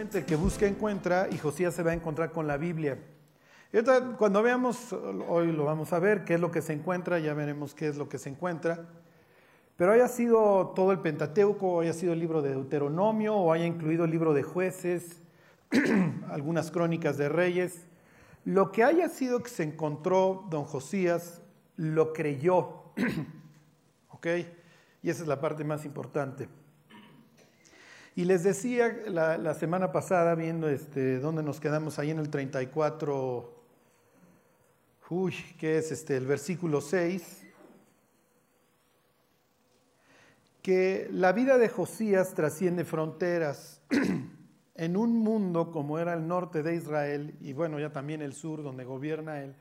[0.00, 2.98] El que busca encuentra y Josías se va a encontrar con la Biblia.
[3.70, 3.78] Y
[4.16, 4.94] cuando veamos,
[5.28, 7.98] hoy lo vamos a ver, qué es lo que se encuentra, ya veremos qué es
[7.98, 8.88] lo que se encuentra.
[9.76, 14.06] Pero haya sido todo el Pentateuco, haya sido el libro de Deuteronomio, o haya incluido
[14.06, 15.20] el libro de jueces,
[16.30, 17.86] algunas crónicas de reyes,
[18.46, 21.42] lo que haya sido que se encontró don Josías,
[21.76, 22.84] lo creyó.
[24.08, 24.26] ¿Ok?
[25.02, 26.48] Y esa es la parte más importante.
[28.20, 33.64] Y les decía la, semana pasada, viendo este, dónde nos quedamos ahí en el 34,
[35.08, 37.46] uy, que es este, el versículo 6,
[40.60, 43.80] que la vida de Josías trasciende fronteras.
[44.74, 48.62] en un mundo como era el norte de Israel y bueno, ya también el sur
[48.62, 49.54] donde gobierna él,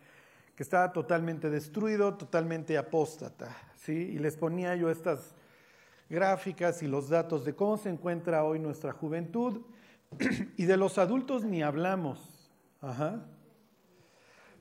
[0.57, 3.55] que estaba totalmente destruido, totalmente apóstata.
[3.77, 3.93] ¿sí?
[3.93, 5.33] Y les ponía yo estas
[6.09, 9.61] gráficas y los datos de cómo se encuentra hoy nuestra juventud.
[10.57, 12.49] Y de los adultos ni hablamos.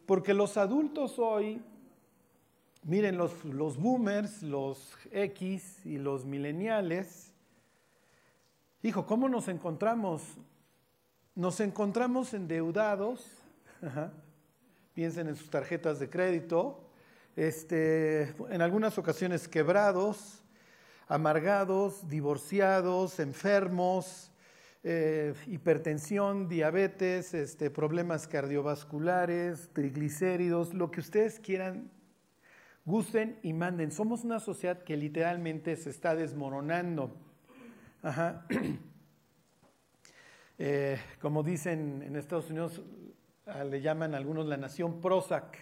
[0.06, 1.62] Porque los adultos hoy,
[2.82, 7.32] miren, los, los boomers, los X y los millennials,
[8.82, 10.22] hijo, ¿cómo nos encontramos?
[11.34, 13.26] Nos encontramos endeudados,
[14.94, 16.90] piensen en sus tarjetas de crédito,
[17.36, 20.42] este, en algunas ocasiones quebrados,
[21.08, 24.30] amargados, divorciados, enfermos,
[24.84, 31.90] eh, hipertensión, diabetes, este, problemas cardiovasculares, triglicéridos, lo que ustedes quieran,
[32.84, 33.90] gusten y manden.
[33.90, 37.16] Somos una sociedad que literalmente se está desmoronando.
[38.02, 38.46] Ajá.
[40.60, 42.82] Eh, como dicen en Estados Unidos,
[43.70, 45.56] le llaman algunos la nación Prozac.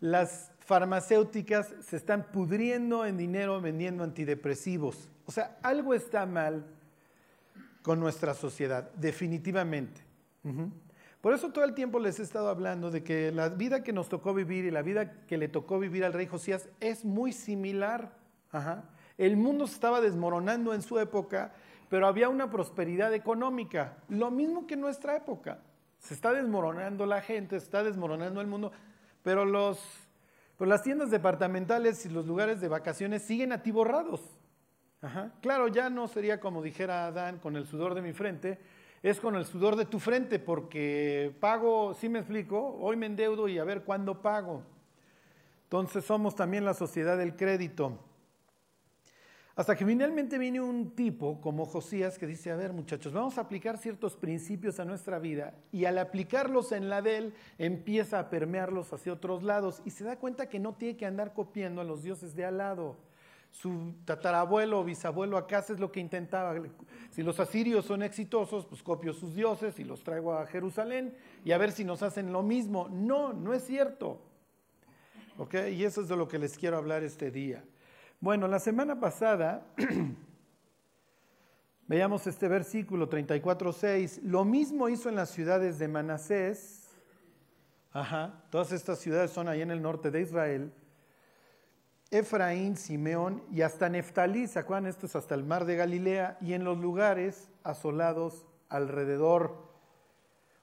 [0.00, 5.08] Las farmacéuticas se están pudriendo en dinero vendiendo antidepresivos.
[5.26, 6.66] O sea, algo está mal
[7.82, 10.02] con nuestra sociedad, definitivamente.
[11.20, 14.08] Por eso todo el tiempo les he estado hablando de que la vida que nos
[14.08, 18.12] tocó vivir y la vida que le tocó vivir al rey Josías es muy similar.
[19.18, 21.52] El mundo se estaba desmoronando en su época
[21.88, 25.58] pero había una prosperidad económica, lo mismo que en nuestra época.
[25.98, 28.72] Se está desmoronando la gente, se está desmoronando el mundo,
[29.28, 29.78] pero, los,
[30.58, 34.22] las tiendas departamentales y los lugares de vacaciones siguen atiborrados.
[35.42, 38.58] Claro, ya no sería como dijera Adán, con el sudor de mi frente,
[39.02, 43.48] es con el sudor de tu frente, porque pago, si me explico, hoy me endeudo
[43.48, 44.62] y a ver cuándo pago.
[45.64, 47.98] Entonces somos también la sociedad del crédito.
[49.58, 53.40] Hasta que finalmente viene un tipo como Josías que dice, a ver muchachos, vamos a
[53.40, 58.30] aplicar ciertos principios a nuestra vida y al aplicarlos en la de él empieza a
[58.30, 61.84] permearlos hacia otros lados y se da cuenta que no tiene que andar copiando a
[61.84, 62.98] los dioses de al lado.
[63.50, 66.54] Su tatarabuelo o bisabuelo acá es lo que intentaba.
[67.10, 71.50] Si los asirios son exitosos, pues copio sus dioses y los traigo a Jerusalén y
[71.50, 72.88] a ver si nos hacen lo mismo.
[72.92, 74.20] No, no es cierto.
[75.36, 75.54] ¿Ok?
[75.72, 77.64] Y eso es de lo que les quiero hablar este día.
[78.20, 79.64] Bueno, la semana pasada
[81.86, 84.22] veíamos este versículo 34.6.
[84.22, 86.88] Lo mismo hizo en las ciudades de Manasés.
[87.92, 90.72] Ajá, todas estas ciudades son ahí en el norte de Israel.
[92.10, 94.86] Efraín, Simeón y hasta Neftalí, ¿se acuerdan?
[94.86, 99.68] Esto es hasta el mar de Galilea y en los lugares asolados alrededor.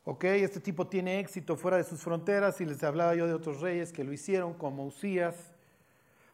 [0.04, 3.62] Ok, este tipo tiene éxito fuera de sus fronteras y les hablaba yo de otros
[3.62, 5.55] reyes que lo hicieron, como Usías,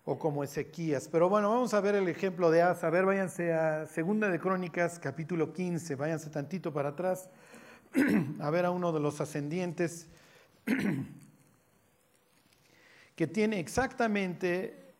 [0.05, 1.07] o como Ezequías.
[1.07, 2.87] Pero bueno, vamos a ver el ejemplo de Asa.
[2.87, 7.29] A ver, váyanse a Segunda de Crónicas, capítulo 15, váyanse tantito para atrás,
[8.39, 10.07] a ver a uno de los ascendientes
[13.15, 14.93] que tiene exactamente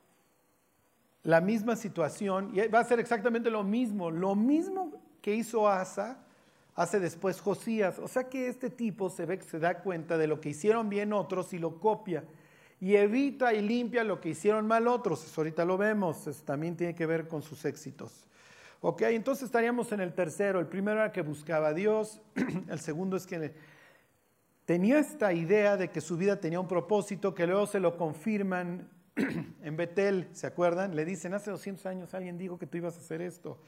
[1.24, 4.92] la misma situación y va a ser exactamente lo mismo, lo mismo
[5.22, 6.26] que hizo Asa,
[6.76, 8.00] hace después Josías.
[8.00, 11.14] O sea que este tipo se ve se da cuenta de lo que hicieron bien
[11.14, 12.24] otros y lo copia
[12.82, 15.24] y evita y limpia lo que hicieron mal otros.
[15.24, 18.26] Eso ahorita lo vemos, eso también tiene que ver con sus éxitos.
[18.82, 20.60] Ok, entonces estaríamos en el tercero.
[20.60, 22.20] El primero era que buscaba a Dios,
[22.68, 23.54] el segundo es que
[24.66, 28.90] tenía esta idea de que su vida tenía un propósito, que luego se lo confirman
[29.62, 30.96] en Betel, ¿se acuerdan?
[30.96, 33.60] Le dicen, hace 200 años alguien dijo que tú ibas a hacer esto,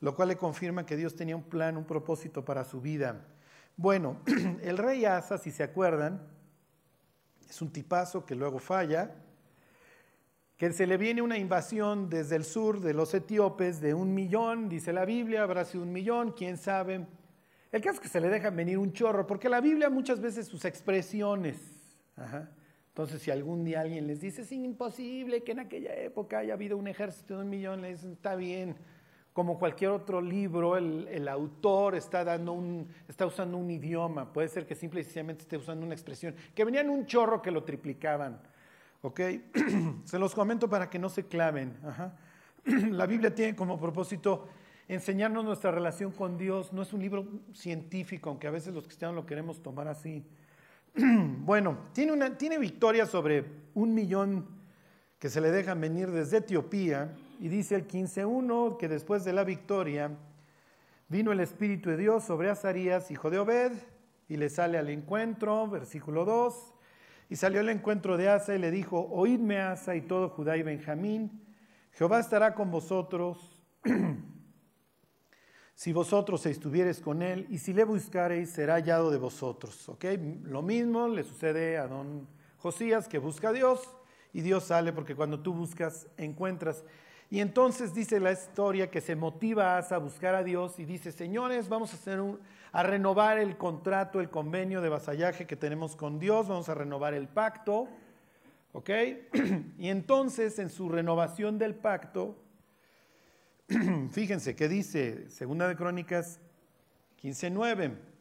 [0.00, 3.24] lo cual le confirma que Dios tenía un plan, un propósito para su vida.
[3.78, 4.18] Bueno,
[4.60, 6.20] el rey Asa, si se acuerdan,
[7.52, 9.14] es un tipazo que luego falla,
[10.56, 14.70] que se le viene una invasión desde el sur de los etíopes de un millón,
[14.70, 17.06] dice la Biblia, habrá sido un millón, quién sabe.
[17.70, 20.46] El caso es que se le dejan venir un chorro, porque la Biblia muchas veces
[20.46, 21.58] sus expresiones,
[22.88, 26.78] entonces si algún día alguien les dice, es imposible que en aquella época haya habido
[26.78, 28.76] un ejército de un millón, le dicen, está bien,
[29.32, 32.22] como cualquier otro libro, el, autor está,
[33.26, 36.90] usando un idioma, puede ser que simple y sencillamente esté usando una expresión, que venían
[36.90, 38.40] un chorro que lo triplicaban.
[39.00, 39.20] ¿Ok?
[40.04, 41.76] se los comento para que no se claven.
[42.64, 44.48] La Biblia tiene como propósito
[44.86, 46.72] enseñarnos nuestra relación con Dios.
[46.72, 50.24] No es un libro científico, aunque a veces los cristianos lo queremos tomar así.
[50.94, 53.44] bueno, tiene, una, tiene victoria sobre
[53.74, 54.46] un millón
[55.18, 59.44] que se le dejan venir desde Etiopía y dice el 15.1 que después de la
[59.44, 60.10] victoria
[61.08, 63.72] vino el Espíritu de Dios sobre Azarías, hijo de Obed,
[64.28, 66.74] y le sale al encuentro, versículo 2,
[67.28, 70.62] y salió al encuentro de Asa y le dijo, oídme Asa y todo Judá y
[70.62, 71.42] Benjamín,
[71.92, 73.62] Jehová estará con vosotros
[75.74, 79.88] si vosotros estuviereis con él, y si le buscareis, será hallado de vosotros.
[79.88, 80.04] ¿Ok?
[80.44, 83.80] Lo mismo le sucede a don Josías, que busca a Dios,
[84.32, 86.84] y Dios sale, porque cuando tú buscas, encuentras.
[87.32, 91.70] Y entonces dice la historia que se motiva a buscar a Dios y dice, señores,
[91.70, 92.20] vamos a, hacer
[92.72, 97.14] a renovar el contrato, el convenio de vasallaje que tenemos con Dios, vamos a renovar
[97.14, 97.88] el pacto,
[98.74, 98.90] ¿ok?
[99.78, 102.36] y entonces en su renovación del pacto,
[104.10, 106.38] fíjense qué dice Segunda de Crónicas
[107.22, 108.11] 15.9.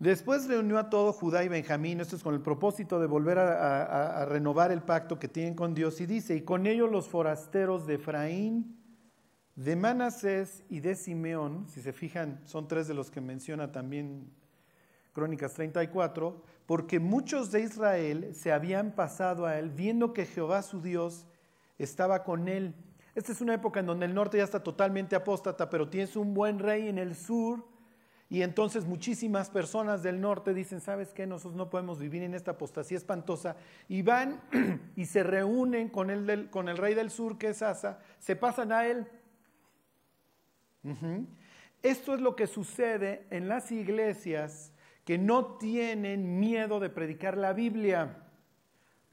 [0.00, 4.24] Después reunió a todo Judá y Benjamín, esto es con el propósito de volver a,
[4.24, 7.96] renovar el pacto que tienen con Dios, y dice, y con ellos los forasteros de
[7.96, 8.78] Efraín,
[9.56, 14.32] de Manasés y de Simeón, si se fijan, son tres de los que menciona también
[15.12, 20.80] Crónicas 34, porque muchos de Israel se habían pasado a él, viendo que Jehová su
[20.80, 21.26] Dios
[21.76, 22.74] estaba con él.
[23.14, 26.32] Esta es una época en donde el norte ya está totalmente apóstata, pero tienes un
[26.32, 27.69] buen rey en el sur
[28.32, 31.26] y entonces muchísimas personas del norte dicen, ¿sabes qué?
[31.26, 33.56] Nosotros no podemos vivir en esta apostasía espantosa.
[33.88, 34.40] Y van
[34.96, 38.70] y se reúnen con el, con el rey del sur, que es Asa, se pasan
[38.70, 39.04] a él.
[41.82, 44.72] Esto es lo que sucede en las iglesias
[45.04, 48.16] que no tienen miedo de predicar la Biblia.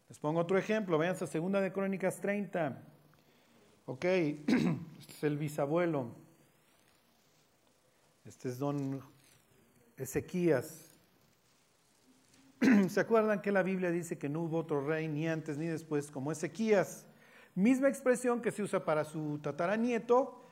[0.09, 2.83] Les pongo otro ejemplo, vayan a Segunda de Crónicas 30.
[3.87, 6.26] Ok, este es el bisabuelo.
[8.27, 9.01] Este es don
[9.95, 10.99] Ezequías.
[12.89, 16.11] ¿Se acuerdan que la Biblia dice que no hubo otro rey ni antes ni después
[16.11, 17.05] como Ezequías?
[17.55, 20.43] Misma expresión que se usa para su tataranieto,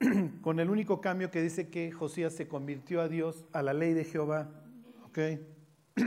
[0.40, 3.92] con el único cambio que dice que Josías se convirtió a Dios, a la ley
[3.92, 4.48] de Jehová.
[5.04, 5.18] ¿Ok?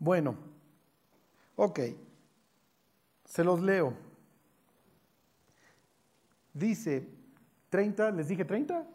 [0.00, 0.36] bueno,
[1.54, 1.80] ok,
[3.24, 3.94] se los leo.
[6.52, 7.15] Dice,
[7.70, 8.86] 30, ¿les dije 30?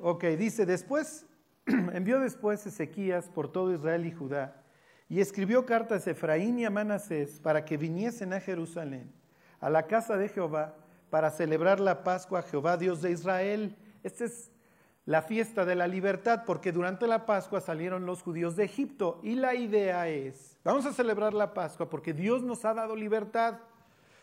[0.00, 1.26] Ok, dice, después,
[1.66, 4.62] envió después Ezequías por todo Israel y Judá,
[5.08, 9.12] y escribió cartas a Efraín y a Manasés para que viniesen a Jerusalén,
[9.60, 10.76] a la casa de Jehová,
[11.10, 13.76] para celebrar la Pascua a Jehová, Dios de Israel.
[14.02, 14.50] Esta es
[15.06, 19.36] la fiesta de la libertad, porque durante la Pascua salieron los judíos de Egipto, y
[19.36, 23.58] la idea es, vamos a celebrar la Pascua porque Dios nos ha dado libertad.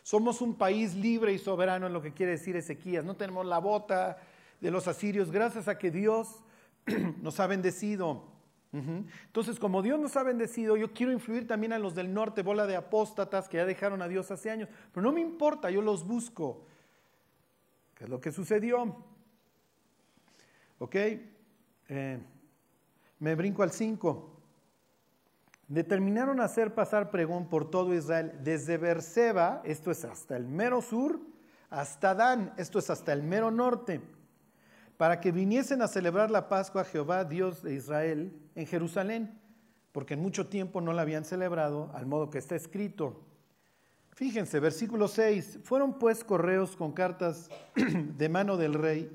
[0.05, 3.03] Somos un país libre y soberano en lo que quiere decir Ezequías.
[3.03, 4.19] No tenemos la bota
[4.61, 6.43] de los asirios gracias a que Dios
[7.23, 8.23] nos ha bendecido.
[8.71, 12.67] Entonces, como Dios nos ha bendecido, yo quiero influir también a los del norte, bola
[12.67, 14.69] de apóstatas que ya dejaron a Dios hace años.
[14.93, 16.67] Pero no me importa, yo los busco.
[17.95, 18.95] ¿Qué es lo que sucedió?
[20.77, 20.95] ¿Ok?
[21.89, 22.19] Eh,
[23.17, 24.34] me brinco al 5
[25.67, 31.19] determinaron hacer pasar pregón por todo Israel, desde Berseba, esto es hasta el mero sur,
[31.69, 34.01] hasta Dan, esto es hasta el mero norte,
[34.97, 39.39] para que viniesen a celebrar la Pascua a Jehová, Dios de Israel, en Jerusalén,
[39.91, 43.21] porque en mucho tiempo no la habían celebrado, al modo que está escrito.
[44.11, 49.09] Fíjense, versículo 6, fueron pues correos con cartas de mano del rey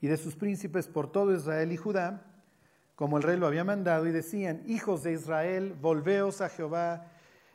[0.00, 2.31] y de sus príncipes por todo Israel y Judá,
[2.94, 7.06] como el rey lo había mandado, y decían, hijos de Israel, volveos a Jehová,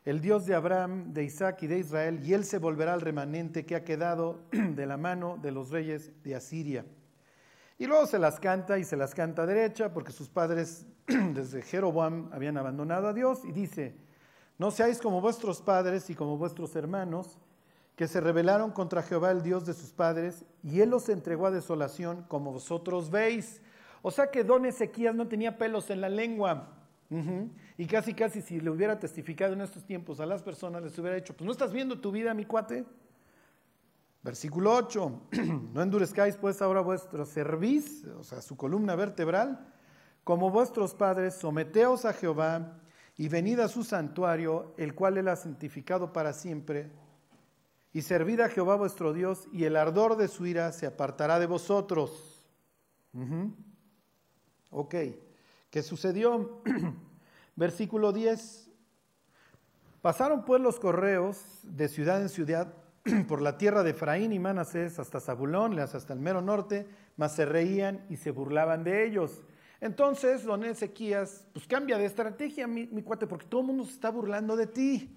[0.06, 3.66] el Dios de Abraham, de Isaac y de Israel, y él se volverá al remanente
[3.66, 6.86] que ha quedado de la mano de los reyes de Asiria.
[7.78, 12.30] Y luego se las canta y se las canta derecha, porque sus padres desde Jeroboam
[12.32, 13.96] habían abandonado a Dios, y dice,
[14.58, 17.38] no seáis como vuestros padres y como vuestros hermanos,
[17.96, 21.52] que se rebelaron contra Jehová, el Dios de sus padres, y él los entregó a
[21.52, 23.62] desolación, como vosotros veis.
[24.02, 26.74] O sea que don Ezequías no tenía pelos en la lengua.
[27.78, 31.16] Y casi, casi si le hubiera testificado en estos tiempos a las personas, les hubiera
[31.16, 32.86] dicho, pues no estás viendo tu vida, mi cuate.
[34.24, 35.22] Versículo 8,
[35.74, 39.74] no endurezcáis pues ahora vuestro cerviz, o sea, su columna vertebral,
[40.26, 42.82] como vuestros padres, someteos a Jehová
[43.16, 46.92] y venid a su santuario, el cual él ha santificado para siempre.
[47.94, 51.48] y servid a Jehová vuestro Dios, y el ardor de su ira se apartará de
[51.48, 52.46] vosotros.
[54.70, 54.96] Ok,
[55.70, 56.62] ¿qué sucedió?
[57.56, 58.70] Versículo 10.
[60.02, 62.74] Pasaron pues los correos de ciudad en ciudad
[63.28, 67.46] por la tierra de Efraín y Manasés hasta Zabulón, hasta el mero norte, mas se
[67.46, 69.44] reían y se burlaban de ellos.
[69.80, 73.92] Entonces, don Ezequías, pues cambia de estrategia, mi, mi cuate, porque todo el mundo se
[73.92, 75.17] está burlando de ti.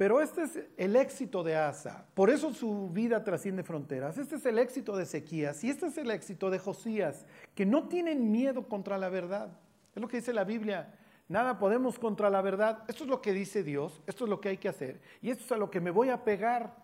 [0.00, 2.06] Pero este es el éxito de Asa.
[2.14, 4.16] Por eso su vida trasciende fronteras.
[4.16, 7.86] Este es el éxito de Ezequías y este es el éxito de Josías, que no
[7.86, 9.50] tienen miedo contra la verdad.
[9.94, 10.94] Es lo que dice la Biblia.
[11.28, 12.82] Nada podemos contra la verdad.
[12.88, 14.00] Esto es lo que dice Dios.
[14.06, 15.02] Esto es lo que hay que hacer.
[15.20, 16.76] Y esto es a lo que me voy a pegar.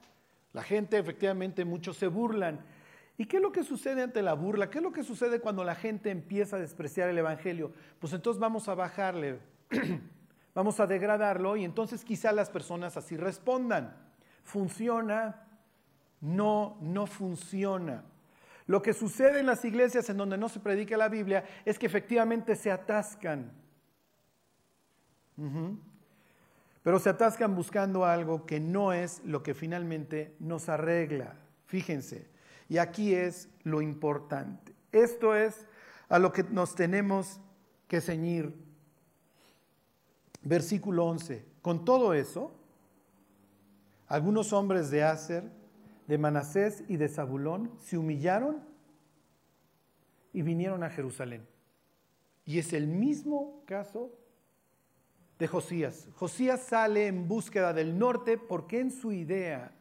[0.53, 2.61] La gente, efectivamente, muchos se burlan.
[3.17, 4.69] ¿Y qué es lo que sucede ante la burla?
[4.69, 7.73] ¿Qué es lo que sucede cuando la gente empieza a despreciar el Evangelio?
[7.99, 9.39] Pues entonces vamos a bajarle.
[10.57, 13.95] vamos a degradarlo y entonces quizá las personas así respondan.
[14.43, 15.47] ¿Funciona?
[16.23, 18.05] No, no funciona.
[18.67, 21.85] Lo que sucede en las iglesias en donde no se predica la Biblia es que
[21.85, 23.53] efectivamente se atascan.
[26.83, 31.35] Pero se atascan buscando algo que no es lo que finalmente nos arregla.
[31.67, 32.31] Fíjense,
[32.71, 34.73] y aquí es lo importante.
[34.91, 35.67] Esto es
[36.09, 37.41] a lo que nos tenemos
[37.89, 38.66] que ceñir
[40.49, 41.45] versículo 11.
[41.61, 42.53] Con todo eso,
[44.07, 45.51] algunos hombres de Aser,
[46.07, 48.63] de Manasés y de Zabulón se humillaron
[50.33, 51.47] y vinieron a Jerusalén.
[52.45, 54.13] Y es el mismo caso
[55.39, 56.09] de Josías.
[56.15, 59.73] Josías sale en búsqueda del norte porque en su idea,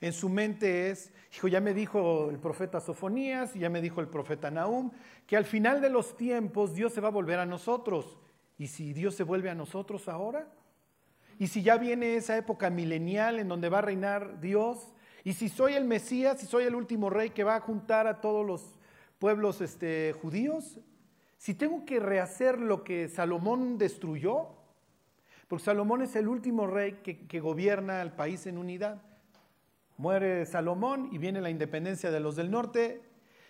[0.00, 4.00] en su mente es, hijo, ya me dijo el profeta Sofonías y ya me dijo
[4.00, 4.90] el profeta Nahum,
[5.28, 8.18] que al final de los tiempos Dios se va a volver a nosotros
[8.58, 10.48] ¿Y si Dios se vuelve a nosotros ahora?
[11.38, 14.92] ¿Y si ya viene esa época milenial en donde va a reinar Dios?
[15.22, 18.20] ¿Y si soy el Mesías, si soy el último rey que va a juntar a
[18.20, 18.78] todos los
[19.20, 20.80] pueblos este, judíos?
[21.36, 24.48] Si tengo que rehacer lo que Salomón destruyó,
[25.46, 29.00] porque Salomón es el último rey que, gobierna el país en unidad.
[29.96, 33.02] Muere Salomón y viene la independencia de los del norte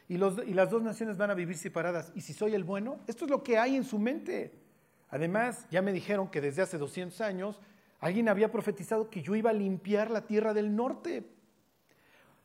[0.07, 2.13] y, y las dos naciones van a vivir separadas.
[2.15, 3.01] ¿Y si soy el bueno?
[3.07, 4.68] Esto es lo que hay en su mente.
[5.11, 7.61] Además, ya me dijeron que desde hace 200 años
[8.01, 11.27] alguien había profetizado que yo iba a limpiar la tierra del norte.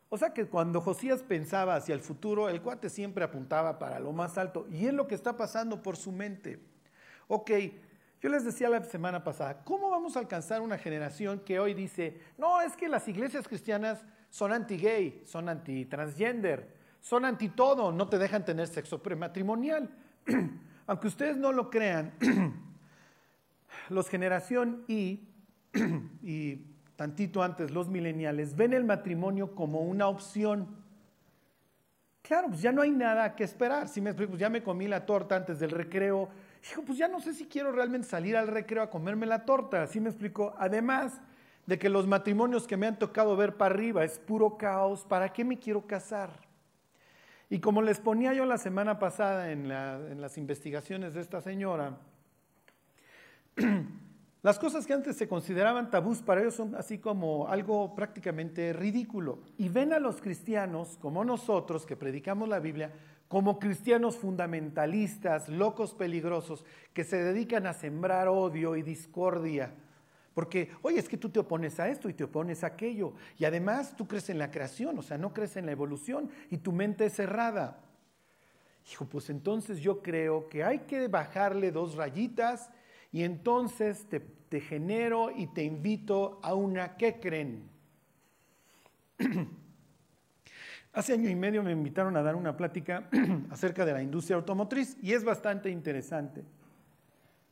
[0.08, 4.12] O sea que cuando Josías pensaba hacia el futuro, el cuate siempre apuntaba para lo
[4.12, 4.66] más alto.
[4.70, 6.60] Y es lo que está pasando por su mente.
[7.26, 7.50] Ok,
[8.20, 12.20] yo les decía la semana pasada, ¿cómo vamos a alcanzar una generación que hoy dice,
[12.38, 18.44] no, es que las iglesias cristianas son anti-gay, son anti-transgender, son anti-todo, no te dejan
[18.44, 19.90] tener sexo prematrimonial?
[20.86, 22.12] Aunque ustedes no lo crean,
[23.88, 25.28] los generación Y
[26.22, 26.56] y
[26.96, 30.68] tantito antes los mileniales ven el matrimonio como una opción.
[32.22, 33.88] Claro, pues ya no hay nada que esperar.
[33.88, 36.30] Si me explico, pues ya me comí la torta antes del recreo.
[36.62, 39.82] Dijo, pues ya no sé si quiero realmente salir al recreo a comerme la torta.
[39.82, 40.54] Así me explico.
[40.58, 41.20] Además
[41.66, 45.32] de que los matrimonios que me han tocado ver para arriba es puro caos, ¿para
[45.32, 46.30] qué me quiero casar?
[47.54, 51.98] Y como les ponía yo la semana pasada en, las investigaciones de esta señora,
[54.42, 59.38] las cosas que antes se consideraban tabús para ellos son así como algo prácticamente ridículo.
[59.56, 62.92] Y ven a los cristianos, como nosotros que predicamos la Biblia,
[63.28, 69.72] como cristianos fundamentalistas, locos peligrosos, que se dedican a sembrar odio y discordia
[70.34, 73.14] porque, oye, es que tú te opones a esto y te opones a aquello.
[73.38, 76.58] Y además tú crees en la creación, o sea, no crees en la evolución y
[76.58, 77.80] tu mente es cerrada.
[78.90, 82.70] Hijo, pues entonces yo creo que hay que bajarle dos rayitas
[83.12, 87.68] y entonces te, genero y te invito a una ¿qué creen?
[90.92, 93.08] Hace año y medio me invitaron a dar una plática
[93.50, 96.44] acerca de la industria automotriz y es bastante interesante.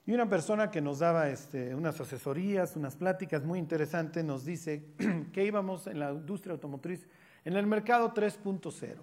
[0.05, 4.85] Y una persona que nos daba este, unas asesorías, unas pláticas muy interesantes, nos dice
[5.33, 7.07] que íbamos en la industria automotriz
[7.45, 8.97] en el mercado 3.0.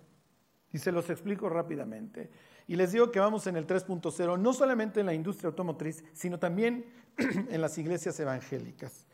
[0.72, 2.30] Y se los explico rápidamente.
[2.68, 6.38] Y les digo que vamos en el 3.0, no solamente en la industria automotriz, sino
[6.38, 6.86] también
[7.18, 9.08] en las iglesias evangélicas.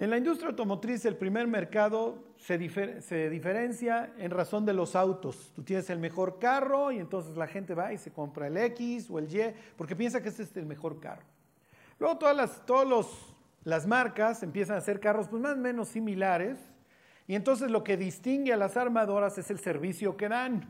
[0.00, 5.52] En la industria automotriz el primer mercado se, diferencia en razón de los autos.
[5.54, 9.08] Tú tienes el mejor carro y entonces la gente va y se compra el X
[9.08, 11.22] o el Y porque piensa que este es el mejor carro.
[12.00, 16.58] Luego todas las, todos las marcas empiezan a hacer carros pues, más o menos similares
[17.28, 20.66] y entonces lo que distingue a las armadoras es el servicio que dan.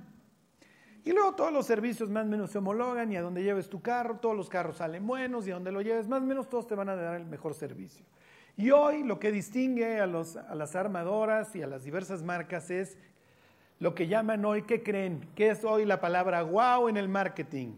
[1.03, 3.81] Y luego todos los servicios más o menos se homologan y a donde lleves tu
[3.81, 6.67] carro, todos los carros salen buenos y a donde lo lleves más o menos todos
[6.67, 8.05] te van a dar el mejor servicio.
[8.57, 12.97] Y hoy lo que distingue a, las armadoras y a las diversas marcas es
[13.81, 15.29] lo que llaman hoy, ¿qué creen?
[15.35, 17.73] ¿Qué es hoy la palabra wow en el marketing?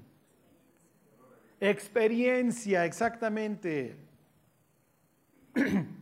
[1.60, 3.96] Experiencia, exactamente.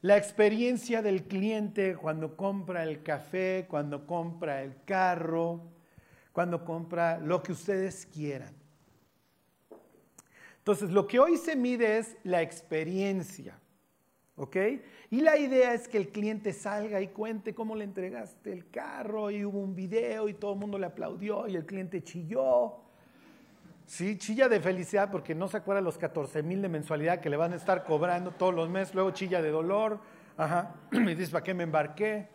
[0.00, 5.60] La experiencia del cliente cuando compra el café, cuando compra el carro,
[6.32, 8.54] cuando compra lo que ustedes quieran.
[10.58, 13.58] Entonces, lo que hoy se mide es la experiencia.
[14.38, 14.56] ¿Ok?
[15.10, 19.30] Y la idea es que el cliente salga y cuente cómo le entregaste el carro
[19.30, 22.76] y hubo un video y todo el mundo le aplaudió y el cliente chilló.
[23.84, 27.36] Sí, chilla de felicidad porque no se acuerda los 14 mil de mensualidad que le
[27.36, 29.98] van a estar cobrando todos los meses, luego chilla de dolor,
[30.36, 32.28] ajá, y dice, ¿para qué me embarqué?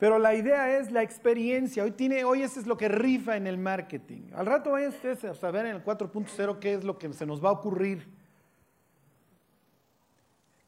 [0.00, 1.84] Pero la idea es la experiencia.
[1.84, 4.22] Hoy, tiene, hoy eso es lo que rifa en el marketing.
[4.34, 7.44] Al rato vayan ustedes a saber en el 4.0 qué es lo que se nos
[7.44, 8.21] va a ocurrir.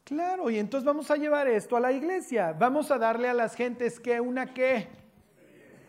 [0.05, 2.53] Claro, y entonces vamos a llevar esto a la iglesia.
[2.53, 4.87] Vamos a darle a las gentes que una qué.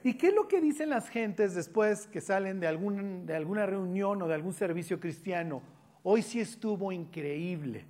[0.02, 3.66] ¿Y qué es lo que dicen las gentes después que salen de, algún, de alguna
[3.66, 5.60] reunión o de algún servicio cristiano?
[6.02, 7.84] Hoy sí estuvo increíble.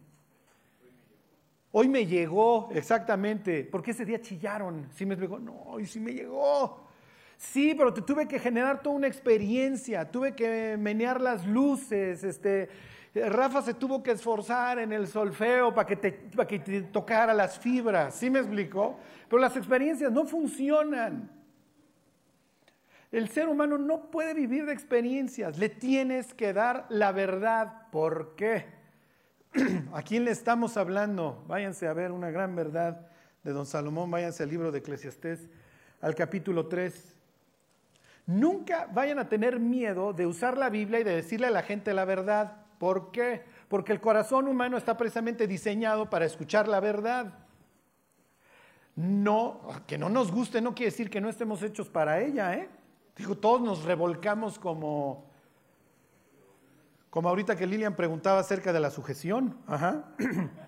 [1.70, 4.88] Hoy me llegó, exactamente, porque ese día chillaron.
[4.96, 6.88] Sí me explicó, no, hoy sí me llegó.
[7.36, 12.68] Sí, pero te tuve que generar toda una experiencia, tuve que menear las luces, este,
[13.24, 17.32] Rafa se tuvo que esforzar en el solfeo para que, te, para que te tocara
[17.32, 18.98] las fibras, ¿sí me explicó?
[19.28, 21.30] Pero las experiencias no funcionan.
[23.10, 27.88] El ser humano no puede vivir de experiencias, le tienes que dar la verdad.
[27.90, 28.66] ¿Por qué?
[29.94, 31.42] ¿A quién le estamos hablando?
[31.46, 33.08] Váyanse a ver una gran verdad
[33.42, 35.48] de don Salomón, váyanse al libro de Eclesiastés,
[36.00, 37.14] al capítulo 3.
[38.26, 41.94] Nunca vayan a tener miedo de usar la Biblia y de decirle a la gente
[41.94, 42.65] la verdad.
[42.78, 43.44] ¿Por qué?
[43.68, 47.32] Porque el corazón humano está precisamente diseñado para escuchar la verdad.
[48.96, 52.68] No, que no nos guste no quiere decir que no estemos hechos para ella, ¿eh?
[53.16, 55.24] Digo, todos nos revolcamos como,
[57.10, 59.58] como ahorita que Lilian preguntaba acerca de la sujeción.
[59.66, 60.04] Ajá.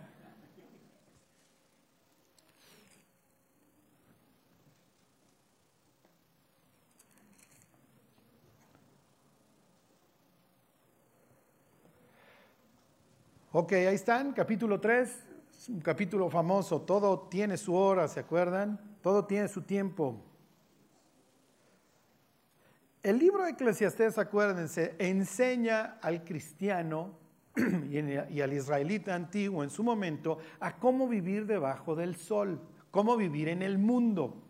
[13.51, 15.11] Ok, ahí están, capítulo 3,
[15.71, 18.79] un capítulo famoso, todo tiene su hora, ¿se acuerdan?
[19.01, 20.23] Todo tiene su tiempo.
[23.03, 27.13] El libro de Eclesiastés, acuérdense, enseña al cristiano
[27.91, 33.49] y al israelita antiguo en su momento a cómo vivir debajo del sol, cómo vivir
[33.49, 34.43] en el mundo.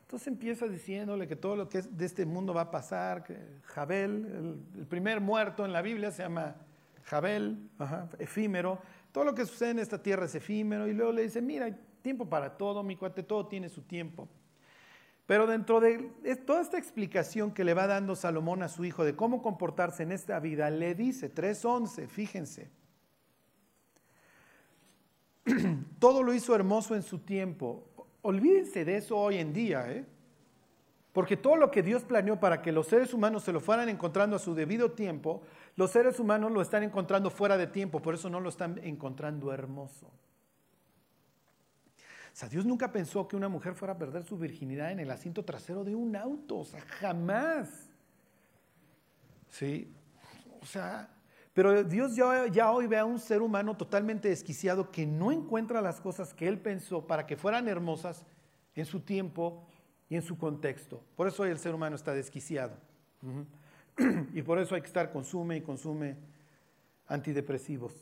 [0.00, 3.26] Entonces empieza diciéndole que todo lo que es de este mundo va a pasar,
[3.64, 6.56] Jabel, el primer muerto en la Biblia se llama
[7.04, 7.70] Jabel,
[8.18, 8.80] efímero.
[9.12, 10.88] Todo lo que sucede en esta tierra es efímero.
[10.88, 14.28] Y luego le dice, mira, hay tiempo para todo, mi cuate, todo tiene su tiempo.
[15.26, 19.14] Pero dentro de toda esta explicación que le va dando Salomón a su hijo de
[19.14, 22.70] cómo comportarse en esta vida, le dice 3.11, fíjense,
[25.98, 27.88] todo lo hizo hermoso en su tiempo.
[28.22, 30.04] Olvídense de eso hoy en día, ¿eh?
[31.12, 34.36] Porque todo lo que Dios planeó para que los seres humanos se lo fueran encontrando
[34.36, 35.42] a su debido tiempo,
[35.76, 39.52] los seres humanos lo están encontrando fuera de tiempo, por eso no lo están encontrando
[39.52, 40.06] hermoso.
[42.32, 45.10] O sea, Dios nunca pensó que una mujer fuera a perder su virginidad en el
[45.10, 47.90] asiento trasero de un auto, o sea, jamás.
[49.48, 49.92] Sí,
[50.60, 51.10] o sea,
[51.52, 55.82] pero Dios ya, ya, hoy ve a un ser humano totalmente desquiciado que no encuentra
[55.82, 58.24] las cosas que él pensó para que fueran hermosas
[58.74, 59.66] en su tiempo
[60.08, 61.02] y en su contexto.
[61.14, 62.78] Por eso hoy el ser humano está desquiciado.
[64.34, 66.16] Y por eso hay que estar consume y consume
[67.08, 67.92] antidepresivos.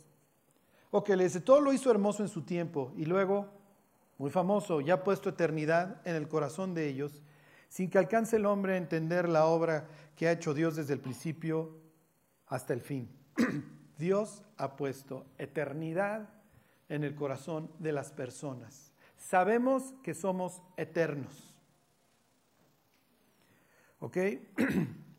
[0.90, 3.48] Ok, le dice, todo lo hizo hermoso en su tiempo y luego,
[4.18, 7.22] muy famoso, ya ha puesto eternidad en el corazón de ellos,
[7.68, 11.00] sin que alcance el hombre a entender la obra que ha hecho Dios desde el
[11.00, 11.76] principio
[12.46, 13.08] hasta el fin.
[13.98, 16.28] Dios ha puesto eternidad
[16.88, 18.92] en el corazón de las personas.
[19.16, 21.54] Sabemos que somos eternos.
[24.00, 24.16] ¿Ok?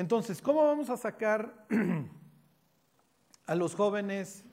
[0.00, 1.66] Entonces, ¿cómo vamos a sacar
[3.46, 4.46] a los jóvenes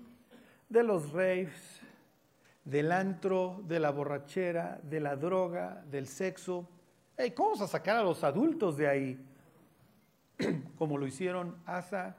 [0.67, 1.79] de los raves,
[2.65, 6.67] del antro, de la borrachera, de la droga, del sexo?
[7.33, 9.25] ¿Cómo vamos a sacar a los adultos de ahí?
[10.77, 12.17] Como lo hicieron Asa,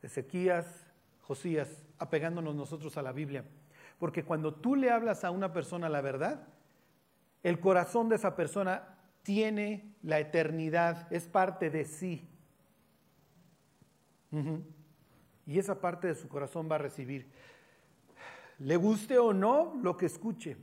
[0.00, 0.86] Ezequías,
[1.22, 3.44] Josías, apegándonos nosotros a la Biblia.
[3.98, 6.46] Porque cuando tú le hablas a una persona la verdad,
[7.42, 12.30] el corazón de esa persona tiene la eternidad, es parte de sí.
[15.46, 17.30] Y esa parte de su corazón va a recibir.
[18.58, 20.56] le guste o no lo que escuche,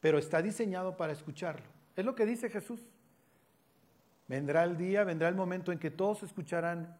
[0.00, 1.66] pero está diseñado para escucharlo.
[1.96, 2.80] Es lo que dice Jesús.
[4.28, 6.98] Vendrá el día, vendrá el momento en que todos escucharán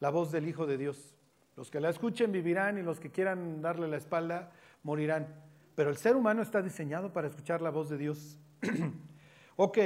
[0.00, 1.14] la voz del Hijo de Dios.
[1.56, 4.52] Los que la escuchen vivirán y los que quieran darle la espalda
[4.82, 5.28] morirán.
[5.74, 8.38] Pero el ser humano está diseñado para escuchar la voz de Dios.
[9.56, 9.78] ok,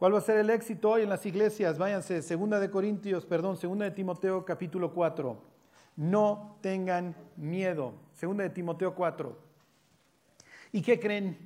[0.00, 1.78] ¿cuál va a ser el éxito hoy en las iglesias?
[1.78, 5.40] Váyanse, segunda de Corintios, perdón, segunda de Timoteo capítulo 4.
[5.94, 7.94] No tengan miedo.
[8.14, 9.38] Segunda de Timoteo 4.
[10.72, 11.36] ¿Y qué creen?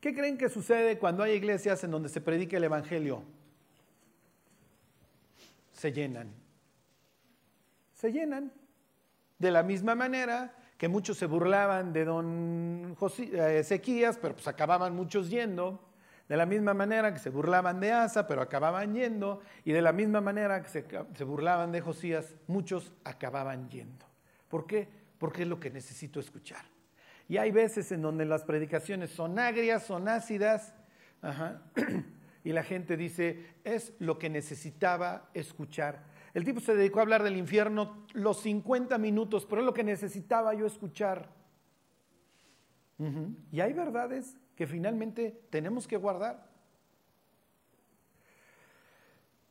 [0.00, 3.22] ¿Qué creen que sucede cuando hay iglesias en donde se predica el Evangelio?
[5.72, 6.32] Se llenan.
[7.94, 8.52] Se llenan.
[9.38, 14.94] De la misma manera que muchos se burlaban de don eh, Ezequías, pero pues acababan
[14.94, 15.89] muchos yendo.
[16.30, 19.40] De la misma manera que se burlaban de Asa, pero acababan yendo.
[19.64, 24.06] Y de la misma manera que se, se burlaban de Josías, muchos acababan yendo.
[24.48, 24.88] ¿Por qué?
[25.18, 26.64] Porque es lo que necesito escuchar.
[27.28, 30.72] Y hay veces en donde las predicaciones son agrias, son ácidas,
[32.44, 36.04] y la gente dice, es lo que necesitaba escuchar.
[36.32, 39.82] El tipo se dedicó a hablar del infierno los 50 minutos, pero es lo que
[39.82, 41.28] necesitaba yo escuchar.
[43.50, 46.46] Y hay verdades que finalmente tenemos que guardar.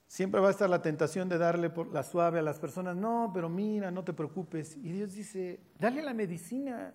[0.05, 3.49] Siempre va a estar la tentación de darle la suave a las personas, no, pero
[3.49, 4.77] mira, no te preocupes.
[4.77, 6.93] Y Dios dice, dale la medicina,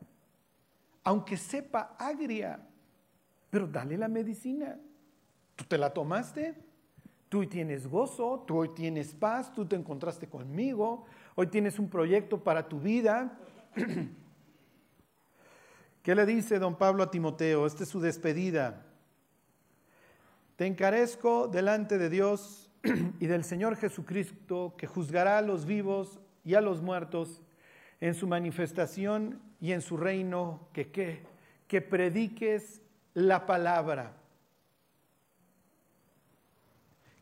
[1.02, 2.64] aunque sepa agria,
[3.50, 4.78] pero dale la medicina.
[5.56, 6.54] ¿Tú te la tomaste?
[7.28, 11.90] Tú hoy tienes gozo, tú hoy tienes paz, tú te encontraste conmigo, hoy tienes un
[11.90, 13.36] proyecto para tu vida.
[16.04, 17.64] ¿Qué le dice don Pablo a Timoteo?
[17.64, 18.84] Esta es su despedida.
[20.56, 22.70] Te encarezco delante de Dios
[23.20, 27.40] y del Señor Jesucristo, que juzgará a los vivos y a los muertos
[28.02, 31.22] en su manifestación y en su reino, que, que,
[31.66, 32.82] que prediques
[33.14, 34.12] la palabra,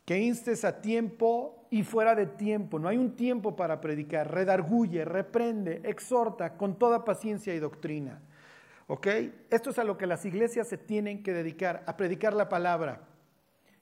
[0.05, 2.81] que instes a tiempo y fuera de tiempo.
[2.81, 4.29] No hay un tiempo para predicar.
[4.29, 8.21] Redarguye, reprende, exhorta con toda paciencia y doctrina.
[8.93, 9.07] ¿Ok?
[9.49, 13.01] Esto es a lo que las iglesias se tienen que dedicar, a predicar la palabra.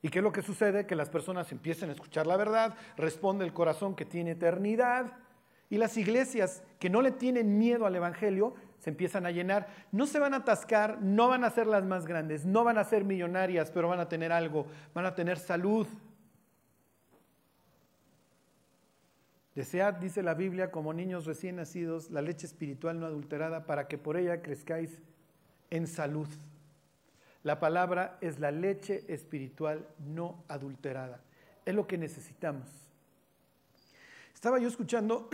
[0.02, 0.86] ¿Y qué es lo que sucede?
[0.86, 5.14] Que las personas empiezan a escuchar la verdad, responde el corazón que tiene eternidad,
[5.68, 9.66] y las iglesias que no le tienen miedo al Evangelio se empiezan a llenar.
[9.90, 12.84] No se van a atascar, no van a ser las más grandes, no van a
[12.84, 15.88] ser millonarias, pero van a tener algo, van a tener salud.
[19.54, 23.98] Desead, dice la Biblia, como niños recién nacidos, la leche espiritual no adulterada para que
[23.98, 25.00] por ella crezcáis
[25.70, 26.28] en salud.
[27.42, 31.20] La palabra es la leche espiritual no adulterada.
[31.64, 32.68] Es lo que necesitamos.
[34.34, 35.28] Estaba yo escuchando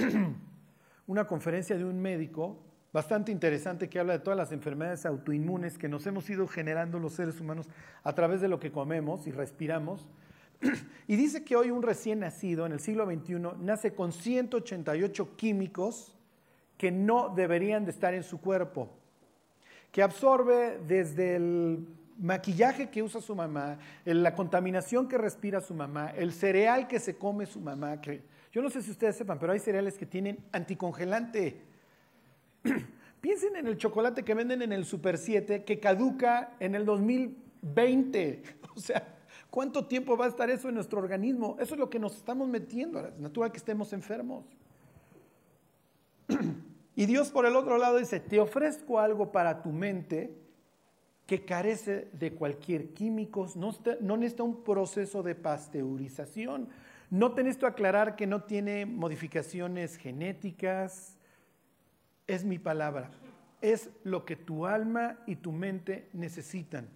[1.06, 5.88] una conferencia de un médico bastante interesante que habla de todas las enfermedades autoinmunes que
[5.88, 7.68] nos hemos ido generando los seres humanos
[8.02, 10.08] a través de lo que comemos y respiramos.
[11.08, 16.14] Y dice que hoy un recién nacido en el siglo XXI nace con 188 químicos
[16.76, 18.90] que no deberían de estar en su cuerpo
[19.96, 21.86] que absorbe desde el
[22.18, 27.16] maquillaje que usa su mamá, la contaminación que respira su mamá, el cereal que se
[27.16, 28.20] come su mamá, que
[28.52, 31.62] yo no sé si ustedes sepan, pero hay cereales que tienen anticongelante.
[33.22, 38.42] Piensen en el chocolate que venden en el Super 7 que caduca en el 2020.
[38.76, 39.15] O sea,
[39.56, 41.56] ¿cuánto tiempo va a estar eso en nuestro organismo?
[41.58, 43.00] Eso es lo que nos estamos metiendo.
[43.00, 44.44] Es natural que estemos enfermos.
[46.94, 50.34] Y Dios por el otro lado dice, te ofrezco algo para tu mente
[51.26, 56.68] que carece de cualquier químico, no, no necesita un proceso de pasteurización,
[57.10, 61.18] no te necesito aclarar que no tiene modificaciones genéticas,
[62.26, 63.10] es mi palabra,
[63.60, 66.88] es lo que tu alma y tu mente necesitan.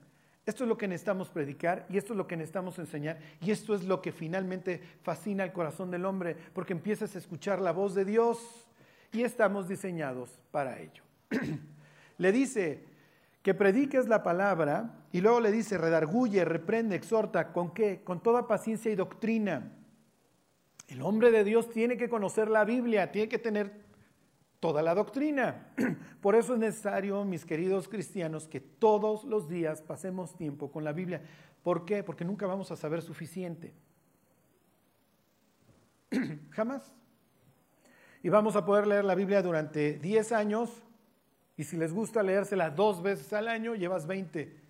[0.50, 3.72] Esto es lo que necesitamos predicar y esto es lo que necesitamos enseñar y esto
[3.72, 7.94] es lo que finalmente fascina al corazón del hombre porque empiezas a escuchar la voz
[7.94, 8.66] de Dios
[9.12, 11.04] y estamos diseñados para ello.
[12.18, 12.84] le dice
[13.42, 18.00] que prediques la palabra y luego le dice redarguye, reprende, exhorta, ¿con qué?
[18.02, 19.70] Con toda paciencia y doctrina.
[20.88, 23.70] El hombre de Dios tiene que conocer la Biblia, tiene que tener
[24.60, 25.72] toda la doctrina.
[26.20, 30.92] Por eso es necesario, mis queridos cristianos, que todos los días pasemos tiempo con la
[30.92, 31.22] Biblia.
[31.62, 32.04] ¿Por qué?
[32.04, 33.74] Porque nunca vamos a saber suficiente.
[36.50, 36.94] Jamás
[38.22, 40.82] y vamos a poder leer la Biblia durante 10 años
[41.56, 44.60] y si les gusta leérsela dos veces al año, llevas 20.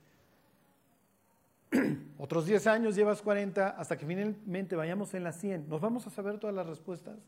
[2.19, 5.69] Otros 10 años llevas 40 hasta que finalmente vayamos en las 100.
[5.69, 7.19] ¿Nos vamos a saber todas las respuestas?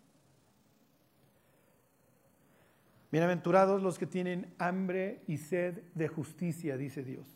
[3.12, 7.26] Bienaventurados los que tienen hambre y sed de justicia, dice Dios.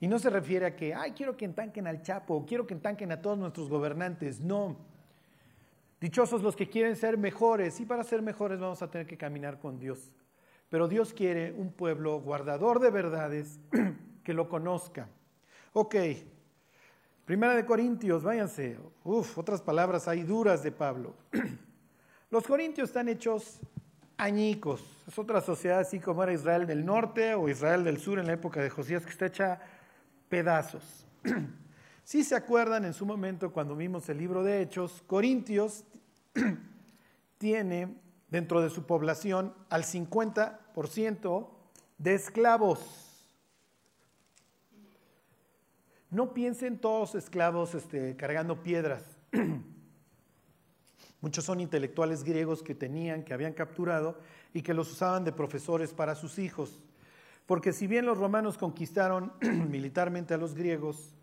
[0.00, 3.12] Y no se refiere a que, ay, quiero que entanquen al Chapo, quiero que entanquen
[3.12, 4.40] a todos nuestros gobernantes.
[4.40, 4.78] No.
[6.00, 7.80] Dichosos los que quieren ser mejores.
[7.80, 10.10] Y para ser mejores vamos a tener que caminar con Dios.
[10.70, 13.60] Pero Dios quiere un pueblo guardador de verdades
[14.24, 15.10] que lo conozca.
[15.74, 15.96] Ok.
[17.26, 18.78] Primera de Corintios, váyanse.
[19.04, 21.14] Uf, otras palabras hay duras de Pablo.
[22.30, 23.60] Los corintios están hechos
[24.16, 24.82] añicos.
[25.06, 28.34] Es otra sociedad así como era Israel del norte o Israel del sur en la
[28.34, 29.60] época de Josías que está hecha
[30.28, 31.06] pedazos.
[32.04, 35.84] Si se acuerdan en su momento cuando vimos el libro de Hechos, Corintios
[37.38, 37.96] tiene
[38.28, 41.48] dentro de su población al 50%
[41.96, 43.24] de esclavos.
[46.10, 49.02] No piensen todos esclavos este, cargando piedras.
[51.24, 54.18] Muchos son intelectuales griegos que tenían, que habían capturado
[54.52, 56.82] y que los usaban de profesores para sus hijos.
[57.46, 59.32] Porque si bien los romanos conquistaron
[59.70, 61.14] militarmente a los griegos,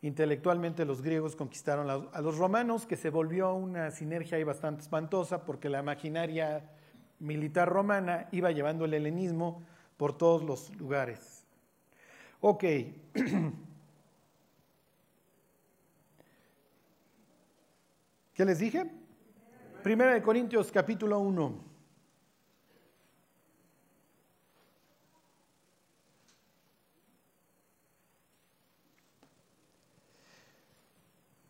[0.00, 5.44] intelectualmente los griegos conquistaron a los romanos, que se volvió una sinergia ahí bastante espantosa
[5.44, 6.70] porque la maquinaria
[7.18, 9.62] militar romana iba llevando el helenismo
[9.98, 11.44] por todos los lugares.
[12.40, 12.64] Ok.
[18.32, 19.01] ¿Qué les dije?
[19.82, 21.72] Primera de Corintios capítulo 1.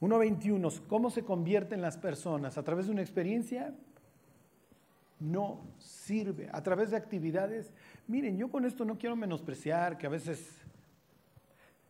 [0.00, 2.56] 1.21, ¿cómo se convierten las personas?
[2.56, 3.74] ¿A través de una experiencia?
[5.20, 6.48] No sirve.
[6.52, 7.72] ¿A través de actividades?
[8.08, 10.64] Miren, yo con esto no quiero menospreciar que a veces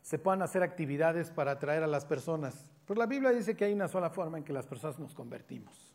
[0.03, 2.67] se puedan hacer actividades para atraer a las personas.
[2.85, 5.92] Pero la Biblia dice que hay una sola forma en que las personas nos convertimos.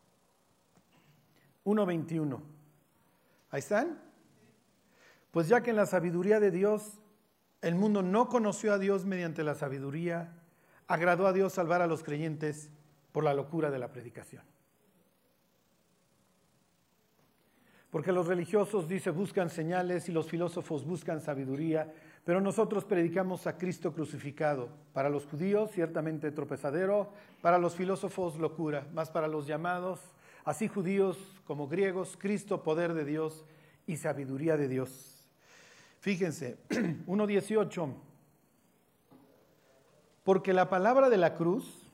[1.67, 2.41] 1.21.
[3.51, 4.01] ¿Ahí están?
[5.31, 6.99] Pues ya que en la sabiduría de Dios
[7.61, 10.33] el mundo no conoció a Dios mediante la sabiduría
[10.87, 12.69] agradó a Dios salvar a los creyentes
[13.11, 14.43] por la locura de la predicación.
[17.89, 23.57] Porque los religiosos, dice, buscan señales y los filósofos buscan sabiduría, pero nosotros predicamos a
[23.57, 24.69] Cristo crucificado.
[24.93, 29.99] Para los judíos, ciertamente tropezadero, para los filósofos, locura, más para los llamados,
[30.47, 33.43] así judíos como griegos, Cristo, poder de Dios
[33.85, 35.27] y sabiduría de Dios.
[35.99, 37.93] Fíjense, 1.18.
[40.23, 41.91] Porque la palabra de la cruz,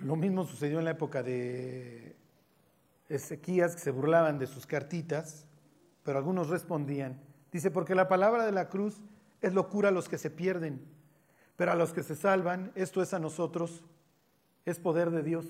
[0.00, 2.16] lo mismo sucedió en la época de
[3.10, 5.46] Ezequías, que se burlaban de sus cartitas,
[6.04, 7.20] pero algunos respondían.
[7.52, 9.02] Dice, porque la palabra de la cruz
[9.42, 10.80] es locura a los que se pierden,
[11.56, 13.84] pero a los que se salvan, esto es a nosotros,
[14.64, 15.44] es poder de Dios.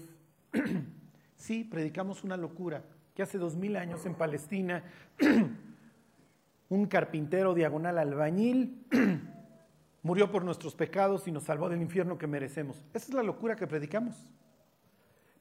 [1.39, 4.85] sí, predicamos una locura, que hace dos mil años en Palestina,
[6.69, 8.85] un carpintero diagonal albañil
[10.03, 12.83] murió por nuestros pecados y nos salvó del infierno que merecemos.
[12.93, 14.15] Esa es la locura que predicamos.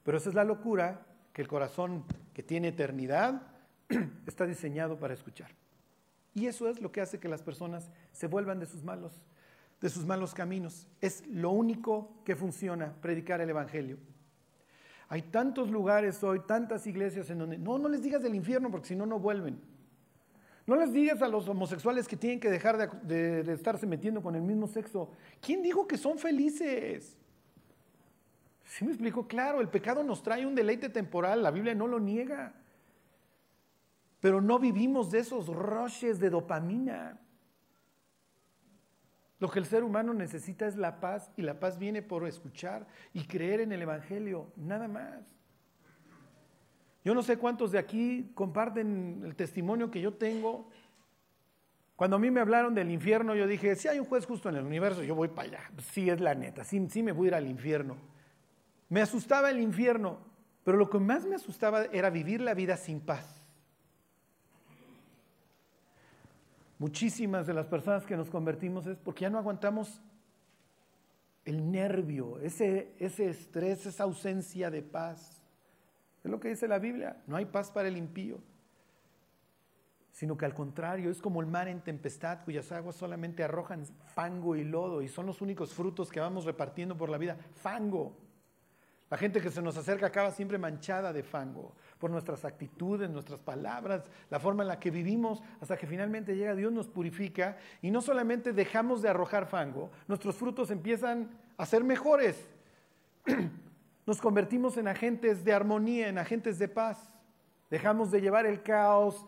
[0.02, 3.42] Pero esa es la locura que el corazón que tiene eternidad
[4.26, 5.50] está diseñado para escuchar.
[6.34, 9.20] Y eso es lo que hace que las personas se vuelvan de sus malos,
[9.80, 10.86] de sus malos caminos.
[11.00, 13.98] Es lo único que funciona, predicar el Evangelio.
[15.08, 18.88] Hay tantos lugares hoy, tantas iglesias en donde, no, no les digas del infierno porque
[18.88, 19.58] si no, no vuelven.
[20.66, 24.42] No les digas a los homosexuales que tienen que dejar de, estarse metiendo con el
[24.42, 25.10] mismo sexo.
[25.40, 27.16] ¿Quién dijo que son felices?
[28.66, 29.26] ¿Sí me explico?
[29.26, 32.52] Claro, el pecado nos trae un deleite temporal, la Biblia no lo niega.
[34.20, 37.18] Pero no vivimos de esos roches de dopamina.
[39.40, 42.86] Lo que el ser humano necesita es la paz y la paz viene por escuchar
[43.12, 45.20] y creer en el Evangelio, nada más.
[47.04, 50.68] Yo no sé cuántos de aquí comparten el testimonio que yo tengo.
[51.94, 54.56] Cuando a mí me hablaron del infierno, yo dije, si hay un juez justo en
[54.56, 55.70] el universo, yo voy para allá.
[55.92, 57.96] Sí, es la neta, sí, sí me voy a ir al infierno.
[58.88, 60.18] Me asustaba el infierno,
[60.64, 63.37] pero lo que más me asustaba era vivir la vida sin paz.
[66.78, 70.00] Muchísimas de las personas que nos convertimos es porque ya no aguantamos
[71.44, 75.42] el nervio, ese, ese estrés, esa ausencia de paz.
[76.22, 77.22] Es lo que dice la Biblia.
[77.26, 78.38] No hay paz para el impío.
[80.12, 84.56] Sino que al contrario, es como el mar en tempestad cuyas aguas solamente arrojan fango
[84.56, 87.36] y lodo y son los únicos frutos que vamos repartiendo por la vida.
[87.52, 88.16] Fango.
[89.10, 93.40] La gente que se nos acerca acaba siempre manchada de fango por nuestras actitudes, nuestras
[93.40, 97.90] palabras, la forma en la que vivimos, hasta que finalmente llega Dios, nos purifica y
[97.90, 102.48] no solamente dejamos de arrojar fango, nuestros frutos empiezan a ser mejores.
[104.06, 107.12] nos convertimos en agentes de armonía, en agentes de paz.
[107.70, 109.26] Dejamos de llevar el caos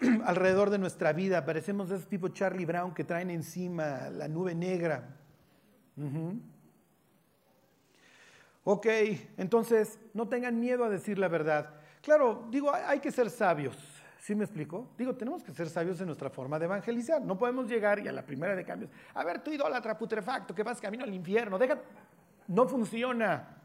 [0.24, 1.44] alrededor de nuestra vida.
[1.44, 5.16] Parecemos de ese tipo Charlie Brown que traen encima la nube negra.
[8.64, 8.86] Ok,
[9.36, 11.74] entonces no tengan miedo a decir la verdad.
[12.02, 13.76] Claro, digo, hay que ser sabios.
[14.18, 14.90] ¿Sí me explico?
[14.98, 17.22] Digo, tenemos que ser sabios en nuestra forma de evangelizar.
[17.22, 20.62] No podemos llegar y a la primera de cambios, a ver, tú idólatra putrefacto, que
[20.62, 21.80] vas camino al infierno, deja.
[22.48, 23.56] No funciona.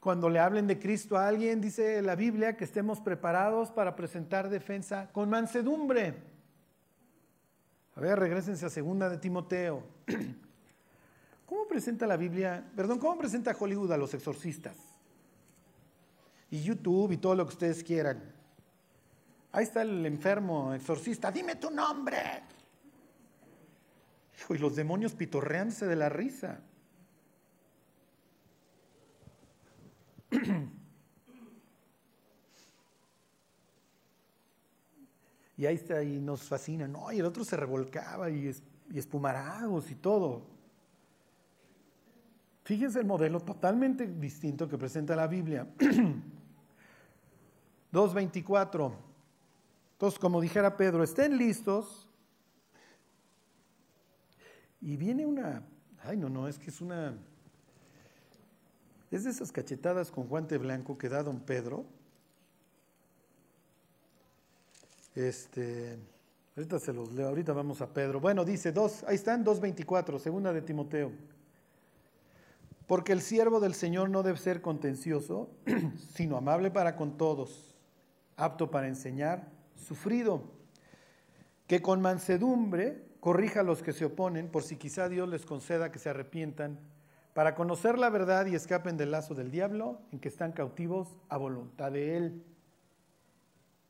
[0.00, 4.48] Cuando le hablen de Cristo a alguien, dice la Biblia que estemos preparados para presentar
[4.48, 6.14] defensa con mansedumbre.
[7.96, 9.82] A ver, regresense a segunda de Timoteo.
[11.48, 14.76] ¿Cómo presenta la Biblia, perdón, cómo presenta Hollywood a los exorcistas?
[16.50, 18.34] Y YouTube y todo lo que ustedes quieran.
[19.50, 22.42] Ahí está el enfermo exorcista, dime tu nombre.
[24.50, 26.60] y los demonios pitorreándose de la risa.
[35.56, 37.10] y ahí está, y nos fascina, ¿no?
[37.10, 38.54] Y el otro se revolcaba y,
[38.90, 40.57] y espumaragos y todo.
[42.68, 45.66] Fíjense el modelo totalmente distinto que presenta la Biblia.
[47.94, 48.92] 2.24.
[49.92, 52.10] Entonces, como dijera Pedro, estén listos.
[54.82, 55.62] Y viene una,
[56.02, 57.16] ay no, no, es que es una,
[59.10, 61.86] es de esas cachetadas con guante blanco que da don Pedro.
[65.14, 65.98] Este,
[66.54, 68.20] ahorita se los leo, ahorita vamos a Pedro.
[68.20, 71.37] Bueno, dice dos, ahí están 2.24, segunda de Timoteo.
[72.88, 75.50] Porque el siervo del Señor no debe ser contencioso,
[76.14, 77.76] sino amable para con todos,
[78.34, 80.42] apto para enseñar, sufrido,
[81.66, 85.92] que con mansedumbre corrija a los que se oponen, por si quizá Dios les conceda
[85.92, 86.80] que se arrepientan
[87.34, 91.36] para conocer la verdad y escapen del lazo del diablo en que están cautivos a
[91.36, 92.42] voluntad de Él.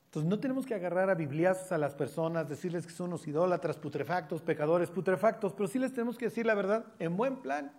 [0.06, 3.76] Entonces no tenemos que agarrar a bibliazos a las personas, decirles que son unos idólatras,
[3.76, 7.70] putrefactos, pecadores, putrefactos, pero sí les tenemos que decir la verdad en buen plan.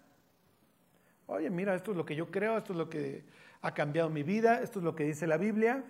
[1.30, 3.24] Oye, mira, esto es lo que yo creo, esto es lo que
[3.62, 5.84] ha cambiado mi vida, esto es lo que dice la Biblia.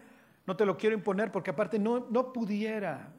[0.46, 3.14] No te lo quiero imponer porque aparte no, no pudiera.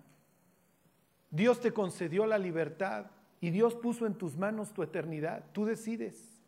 [1.30, 3.06] Dios te concedió la libertad
[3.40, 5.44] y Dios puso en tus manos tu eternidad.
[5.52, 6.42] Tú decides.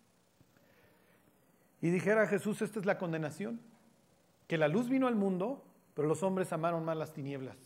[1.80, 3.58] Y dijera Jesús, esta es la condenación,
[4.48, 7.56] que la luz vino al mundo, pero los hombres amaron más las tinieblas.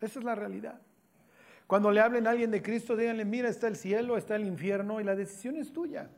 [0.00, 0.80] Esa es la realidad.
[1.66, 5.00] Cuando le hablen a alguien de Cristo, díganle, mira, está el cielo, está el infierno
[5.00, 6.10] y la decisión es tuya.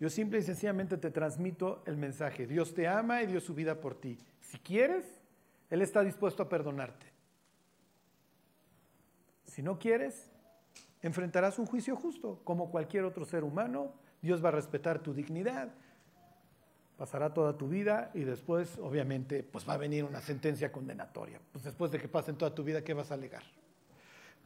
[0.00, 2.46] Yo simple y sencillamente te transmito el mensaje.
[2.46, 4.18] Dios te ama y dio su vida por ti.
[4.40, 5.04] Si quieres,
[5.68, 7.06] Él está dispuesto a perdonarte.
[9.44, 10.30] Si no quieres,
[11.02, 15.68] enfrentarás un juicio justo, como cualquier otro ser humano Dios va a respetar tu dignidad,
[16.96, 21.40] pasará toda tu vida y después, obviamente, pues va a venir una sentencia condenatoria.
[21.52, 23.42] Pues después de que pasen toda tu vida, ¿qué vas a alegar?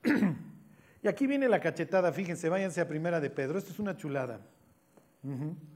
[1.02, 4.40] y aquí viene la cachetada, fíjense, váyanse a primera de Pedro, esto es una chulada.
[5.26, 5.73] Mm-hmm.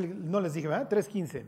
[0.00, 0.88] No les dije, ¿verdad?
[0.90, 1.44] 3.15.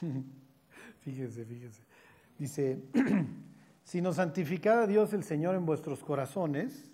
[1.00, 1.82] fíjense, fíjense.
[2.38, 2.78] Dice,
[3.84, 6.90] sino santificad a Dios el Señor en vuestros corazones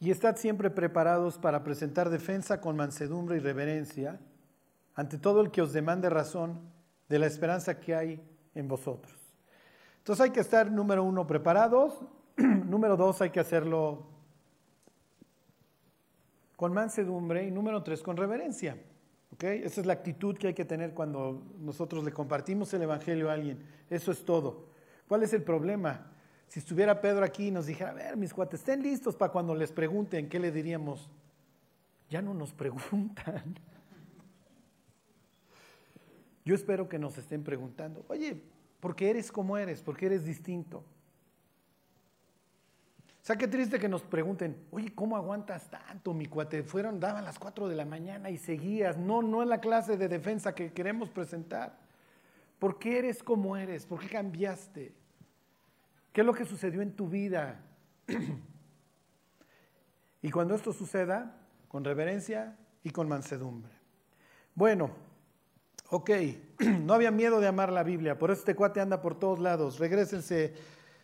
[0.00, 4.18] y estad siempre preparados para presentar defensa con mansedumbre y reverencia
[4.94, 6.60] ante todo el que os demande razón
[7.08, 8.20] de la esperanza que hay
[8.54, 9.18] en vosotros.
[9.98, 12.00] Entonces hay que estar, número uno, preparados.
[12.36, 14.06] número dos, hay que hacerlo
[16.56, 17.46] con mansedumbre.
[17.46, 18.76] Y número tres, con reverencia.
[19.34, 19.62] ¿Okay?
[19.62, 23.34] Esa es la actitud que hay que tener cuando nosotros le compartimos el Evangelio a
[23.34, 23.64] alguien.
[23.88, 24.66] Eso es todo.
[25.08, 26.06] ¿Cuál es el problema?
[26.48, 29.54] Si estuviera Pedro aquí y nos dijera, a ver, mis cuates, estén listos para cuando
[29.54, 31.08] les pregunten, ¿qué le diríamos?
[32.10, 33.58] Ya no nos preguntan.
[36.44, 38.42] Yo espero que nos estén preguntando, oye,
[38.80, 39.82] ¿por qué eres como eres?
[39.82, 40.78] ¿Por qué eres distinto?
[40.78, 46.64] O sea, qué triste que nos pregunten, oye, ¿cómo aguantas tanto, mi cuate?
[46.64, 48.96] Fueron, daban las 4 de la mañana y seguías.
[48.96, 51.78] No, no es la clase de defensa que queremos presentar.
[52.58, 53.86] ¿Por qué eres como eres?
[53.86, 54.92] ¿Por qué cambiaste?
[56.12, 57.60] ¿Qué es lo que sucedió en tu vida?
[60.24, 61.34] Y cuando esto suceda,
[61.66, 63.72] con reverencia y con mansedumbre.
[64.54, 64.92] Bueno,
[65.92, 66.10] ok,
[66.84, 69.78] no había miedo de amar la Biblia, por eso este cuate anda por todos lados.
[69.78, 70.54] Regrésense,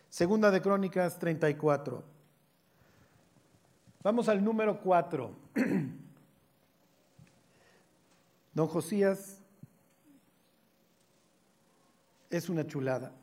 [0.09, 2.03] segunda de Crónicas 34.
[4.01, 5.31] Vamos al número 4.
[8.55, 9.39] Don Josías
[12.31, 13.13] es una chulada.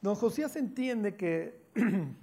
[0.00, 1.60] Don Josías entiende que,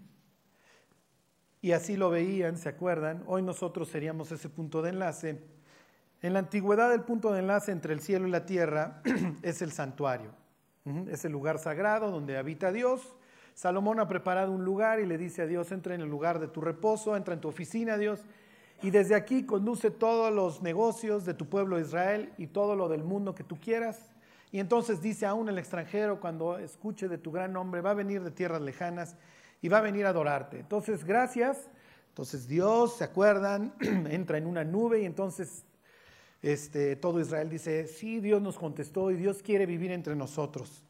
[1.62, 3.24] y así lo veían, ¿se acuerdan?
[3.28, 5.51] Hoy nosotros seríamos ese punto de enlace.
[6.22, 9.02] En la antigüedad el punto de enlace entre el cielo y la tierra
[9.42, 10.32] es el santuario.
[11.08, 13.16] Es el lugar sagrado donde habita Dios.
[13.54, 16.48] Salomón ha preparado un lugar y le dice a Dios, entra en el lugar de
[16.48, 18.22] tu reposo, entra en tu oficina, Dios,
[18.82, 23.04] y desde aquí conduce todos los negocios de tu pueblo Israel y todo lo del
[23.04, 24.12] mundo que tú quieras.
[24.52, 28.24] Y entonces dice aún el extranjero, cuando escuche de tu gran nombre, va a venir
[28.24, 29.16] de tierras lejanas
[29.62, 30.60] y va a venir a adorarte.
[30.60, 31.70] Entonces, gracias.
[32.10, 33.74] Entonces Dios, ¿se acuerdan?
[33.80, 35.64] Entra en una nube y entonces
[36.42, 40.84] este, todo Israel dice, sí, Dios nos contestó y Dios quiere vivir entre nosotros.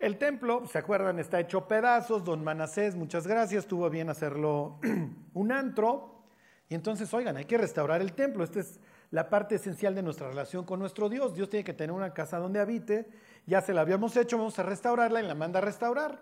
[0.00, 1.18] El templo, ¿se acuerdan?
[1.18, 2.24] Está hecho pedazos.
[2.24, 4.78] Don Manasés, muchas gracias, tuvo bien hacerlo
[5.34, 6.24] un antro.
[6.68, 8.42] Y entonces, oigan, hay que restaurar el templo.
[8.42, 8.80] Esta es
[9.10, 11.34] la parte esencial de nuestra relación con nuestro Dios.
[11.34, 13.08] Dios tiene que tener una casa donde habite.
[13.46, 16.20] Ya se la habíamos hecho, vamos a restaurarla y la manda a restaurar.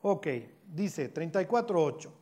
[0.00, 0.26] Ok,
[0.66, 2.21] dice 34.8.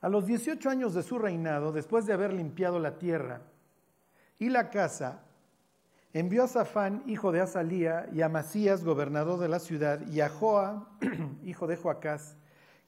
[0.00, 3.42] A los 18 años de su reinado, después de haber limpiado la tierra
[4.38, 5.22] y la casa,
[6.12, 10.28] envió a Safán, hijo de Azalía, y a Masías, gobernador de la ciudad, y a
[10.28, 10.88] Joa,
[11.44, 12.36] hijo de Joacás,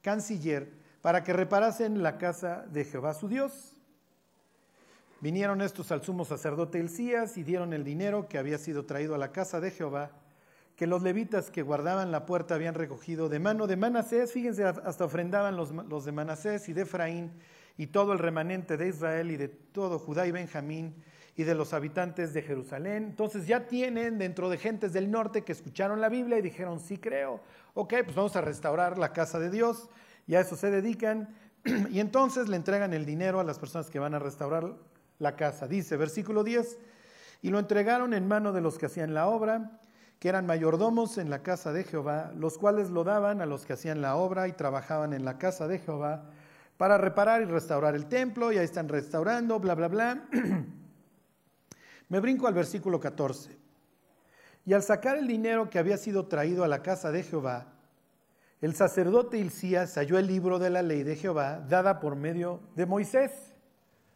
[0.02, 3.74] canciller, para que reparasen la casa de Jehová su Dios.
[5.20, 9.18] Vinieron estos al sumo sacerdote Elías y dieron el dinero que había sido traído a
[9.18, 10.12] la casa de Jehová,
[10.80, 15.04] que los levitas que guardaban la puerta habían recogido de mano de Manasés, fíjense, hasta
[15.04, 17.32] ofrendaban los, los de Manasés y de Efraín
[17.76, 20.94] y todo el remanente de Israel y de todo Judá y Benjamín
[21.36, 23.08] y de los habitantes de Jerusalén.
[23.10, 26.96] Entonces ya tienen dentro de gentes del norte que escucharon la Biblia y dijeron, sí
[26.96, 27.42] creo,
[27.74, 29.90] ok, pues vamos a restaurar la casa de Dios
[30.26, 31.28] y a eso se dedican,
[31.90, 34.76] y entonces le entregan el dinero a las personas que van a restaurar
[35.18, 35.68] la casa.
[35.68, 36.78] Dice, versículo 10,
[37.42, 39.78] y lo entregaron en mano de los que hacían la obra,
[40.20, 43.72] que eran mayordomos en la casa de Jehová, los cuales lo daban a los que
[43.72, 46.24] hacían la obra y trabajaban en la casa de Jehová
[46.76, 50.28] para reparar y restaurar el templo, y ahí están restaurando, bla, bla, bla.
[52.10, 53.56] Me brinco al versículo 14.
[54.66, 57.68] Y al sacar el dinero que había sido traído a la casa de Jehová,
[58.60, 62.84] el sacerdote Hilcías halló el libro de la ley de Jehová dada por medio de
[62.84, 63.32] Moisés.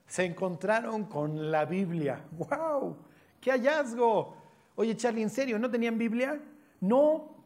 [0.07, 2.27] Se encontraron con la Biblia.
[2.33, 2.99] ¡Wow!
[3.41, 4.44] ¡Qué hallazgo!
[4.77, 5.59] Oye, Charlie, ¿en serio?
[5.59, 6.41] ¿No tenían Biblia?
[6.81, 7.37] No.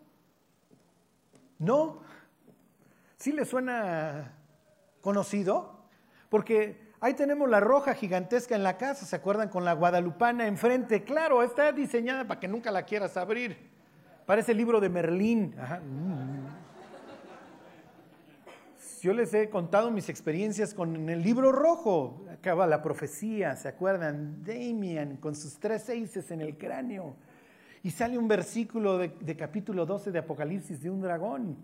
[1.59, 2.01] ¿No?
[3.17, 4.33] ¿Sí le suena
[5.01, 5.79] conocido?
[6.29, 9.49] Porque ahí tenemos la roja gigantesca en la casa, ¿se acuerdan?
[9.49, 11.05] Con la guadalupana enfrente.
[11.05, 13.57] Claro, está diseñada para que nunca la quieras abrir.
[14.25, 15.55] Parece el libro de Merlín.
[15.59, 15.81] Ajá.
[19.01, 24.43] Yo les he contado mis experiencias con el libro rojo, acaba la profecía, ¿se acuerdan?
[24.45, 27.17] Damian con sus tres seises en el cráneo.
[27.83, 31.57] Y sale un versículo de, capítulo 12 de Apocalipsis de un dragón.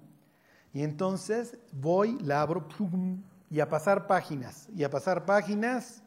[0.73, 2.67] Y entonces voy, la abro,
[3.51, 6.03] y a pasar páginas, y a pasar páginas.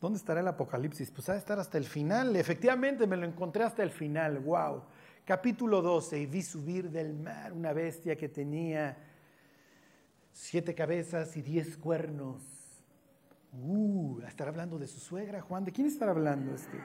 [0.00, 1.10] ¿Dónde estará el Apocalipsis?
[1.10, 2.34] Pues ha de estar hasta el final.
[2.36, 4.38] Efectivamente me lo encontré hasta el final.
[4.38, 4.82] ¡Wow!
[5.24, 9.09] Capítulo 12, y vi subir del mar una bestia que tenía
[10.32, 12.42] siete cabezas y diez cuernos.
[13.52, 15.64] Uh, estará hablando de su suegra, Juan.
[15.64, 16.78] ¿De quién estará hablando este?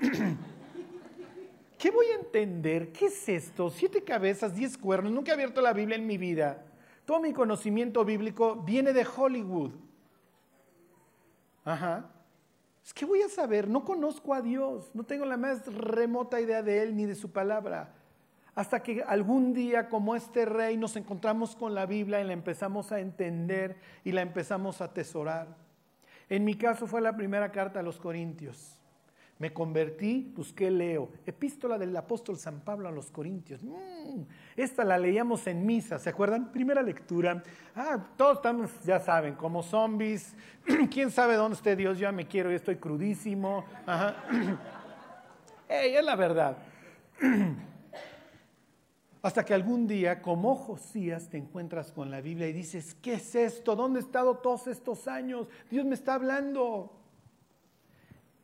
[1.78, 2.92] ¿Qué voy a entender?
[2.92, 3.70] ¿Qué es esto?
[3.70, 5.12] Siete cabezas, diez cuernos.
[5.12, 6.64] Nunca he abierto la Biblia en mi vida.
[7.04, 9.72] Todo mi conocimiento bíblico viene de Hollywood.
[11.64, 12.10] Ajá.
[12.94, 13.68] ¿Qué voy a saber?
[13.68, 14.90] No conozco a Dios.
[14.94, 17.94] No tengo la más remota idea de Él ni de su palabra
[18.54, 22.92] hasta que algún día como este rey nos encontramos con la Biblia y la empezamos
[22.92, 25.48] a entender y la empezamos a atesorar.
[26.28, 28.78] En mi caso fue la primera carta a los Corintios.
[29.38, 31.10] Me convertí, busqué, leo.
[31.26, 33.60] Epístola del apóstol San Pablo a los Corintios.
[33.62, 34.22] Mm,
[34.56, 36.52] esta la leíamos en misa, ¿se acuerdan?
[36.52, 37.42] Primera lectura.
[37.74, 40.36] Ah, todos estamos, ya saben, como zombies.
[40.92, 41.98] ¿Quién sabe dónde esté Dios?
[41.98, 43.64] Ya me quiero estoy crudísimo.
[43.84, 44.14] Ajá.
[45.68, 46.58] es la verdad.
[49.22, 53.36] Hasta que algún día, como Josías, te encuentras con la Biblia y dices, ¿qué es
[53.36, 53.76] esto?
[53.76, 55.46] ¿Dónde he estado todos estos años?
[55.70, 56.98] Dios me está hablando.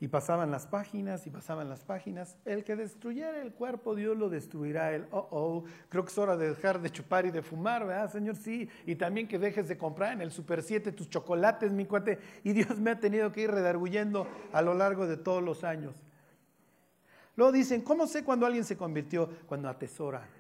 [0.01, 2.37] Y pasaban las páginas y pasaban las páginas.
[2.45, 4.95] El que destruyera el cuerpo, Dios lo destruirá.
[4.95, 8.13] El, oh, oh, creo que es hora de dejar de chupar y de fumar, ¿verdad,
[8.13, 8.37] Señor?
[8.37, 8.69] Sí.
[8.87, 12.21] Y también que dejes de comprar en el Super 7 tus chocolates, mi cuate.
[12.45, 15.97] Y Dios me ha tenido que ir redarguyendo a lo largo de todos los años.
[17.35, 19.29] Luego dicen, ¿cómo sé cuando alguien se convirtió?
[19.49, 20.38] Cuando atesora.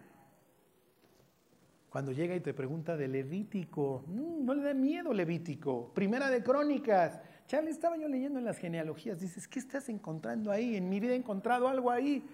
[1.98, 4.04] Cuando llega y te pregunta de Levítico.
[4.06, 5.92] Mm, no le da miedo Levítico.
[5.92, 7.18] Primera de Crónicas.
[7.48, 10.76] Charlie, estaba yo leyendo en las genealogías, dices, ¿qué estás encontrando ahí?
[10.76, 12.24] En mi vida he encontrado algo ahí.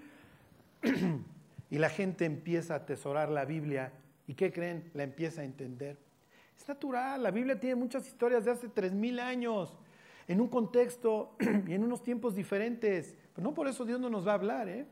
[1.70, 3.90] y la gente empieza a atesorar la Biblia.
[4.26, 4.90] ¿Y qué creen?
[4.92, 5.96] La empieza a entender.
[6.58, 9.78] Es natural, la Biblia tiene muchas historias de hace tres mil años,
[10.28, 11.36] en un contexto
[11.66, 13.16] y en unos tiempos diferentes.
[13.34, 14.86] Pero no por eso Dios no nos va a hablar, ¿eh?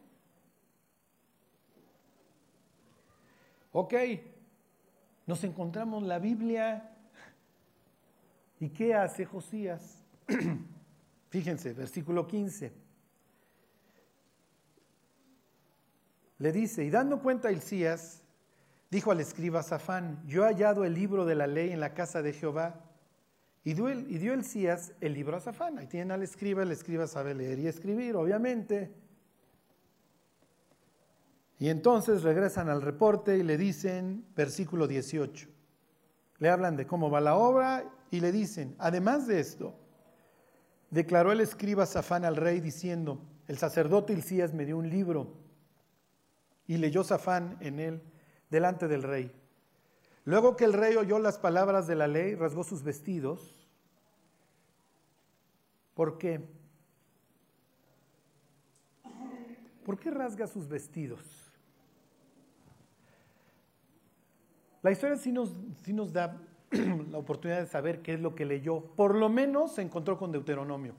[3.75, 3.95] Ok,
[5.27, 6.91] nos encontramos la Biblia.
[8.61, 10.03] ¿Y qué hace Josías?
[11.31, 12.73] Fíjense, versículo 15.
[16.39, 18.23] Le dice, y dando cuenta a Hilcías,
[18.91, 22.21] dijo al escriba Safán, yo he hallado el libro de la ley en la casa
[22.21, 22.81] de Jehová.
[23.65, 25.79] Y dio, el, y dio Hilcías el libro a Safán.
[25.79, 29.02] Ahí tienen al escriba, el escriba sabe leer y escribir, obviamente.
[31.63, 35.49] Y entonces regresan al reporte y le dicen, versículo 18,
[36.39, 39.73] le hablan de cómo va la obra y le dicen, además de esto,
[40.91, 45.37] declaró el escriba Safán al rey diciendo, el sacerdote Hilcías me dio un libro
[46.67, 48.03] y leyó Safán en él
[48.51, 49.33] delante del rey.
[50.25, 53.69] Luego que el rey oyó las palabras de la ley, rasgó sus vestidos.
[55.95, 56.45] ¿Por qué?
[59.85, 61.52] ¿Por qué rasga sus vestidos?
[64.83, 65.55] La historia sí nos,
[65.85, 66.41] sí nos da
[67.11, 68.81] la oportunidad de saber qué es lo que leyó.
[68.97, 70.95] Por lo menos se encontró con Deuteronomio.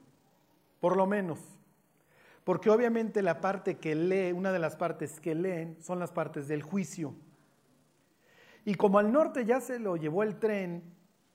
[0.80, 1.40] Por lo menos.
[2.44, 6.48] Porque obviamente la parte que lee, una de las partes que leen, son las partes
[6.48, 7.14] del juicio.
[8.66, 10.84] Y como al norte ya se lo llevó el tren,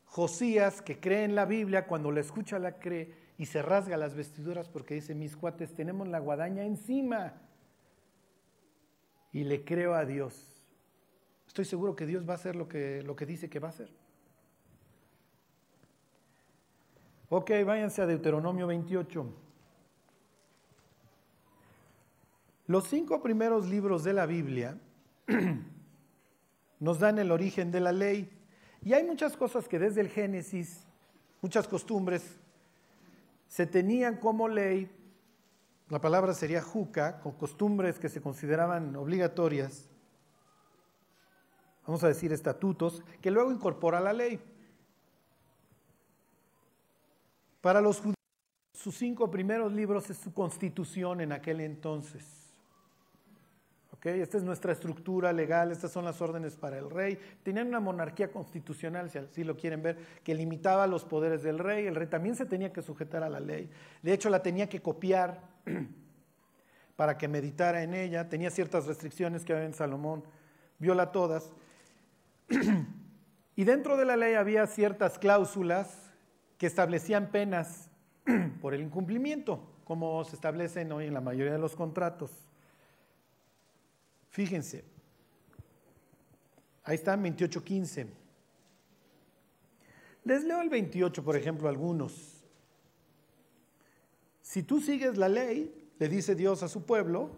[0.05, 4.15] Josías, que cree en la Biblia, cuando la escucha la cree y se rasga las
[4.15, 7.35] vestiduras porque dice, mis cuates, tenemos la guadaña encima.
[9.33, 10.58] Y le creo a Dios.
[11.49, 13.71] Estoy seguro que Dios va a hacer lo que, lo que dice que va a
[13.71, 13.91] hacer.
[17.31, 19.27] Ok, váyanse a Deuteronomio 28.
[22.69, 24.79] Los cinco primeros libros de la Biblia
[26.81, 28.31] nos dan el origen de la ley.
[28.85, 30.87] Y hay muchas cosas que desde el Génesis,
[31.41, 32.37] muchas costumbres,
[33.49, 34.91] se tenían como ley,
[35.89, 39.89] la palabra sería juca, con costumbres que se consideraban obligatorias,
[41.89, 44.39] vamos a decir estatutos, que luego incorpora la ley.
[47.63, 48.15] Para los judíos,
[48.75, 52.27] sus cinco primeros libros es su constitución en aquel entonces.
[53.93, 54.21] ¿Okay?
[54.21, 57.19] Esta es nuestra estructura legal, estas son las órdenes para el rey.
[57.43, 61.87] Tenían una monarquía constitucional, si así lo quieren ver, que limitaba los poderes del rey.
[61.87, 63.71] El rey también se tenía que sujetar a la ley.
[64.03, 65.41] De hecho, la tenía que copiar
[66.97, 68.29] para que meditara en ella.
[68.29, 70.23] Tenía ciertas restricciones que en Salomón
[70.79, 71.51] viola todas.
[73.57, 76.13] y dentro de la ley había ciertas cláusulas
[76.57, 77.91] que establecían penas
[78.61, 82.31] por el incumplimiento, como se establecen hoy en la mayoría de los contratos.
[84.31, 84.85] Fíjense,
[86.85, 88.07] ahí está 28.15.
[90.25, 92.45] Les leo el 28, por ejemplo, algunos.
[94.43, 97.31] Si tú sigues la ley, le dice Dios a su pueblo,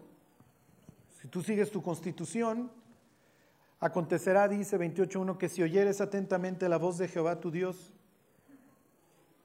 [1.21, 2.71] si tú sigues tu constitución,
[3.81, 7.93] acontecerá, dice 28.1, que si oyeres atentamente la voz de Jehová tu Dios,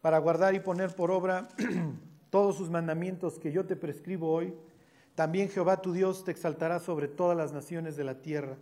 [0.03, 1.49] para guardar y poner por obra
[2.31, 4.55] todos sus mandamientos que yo te prescribo hoy,
[5.17, 8.57] también Jehová tu Dios te exaltará sobre todas las naciones de la tierra.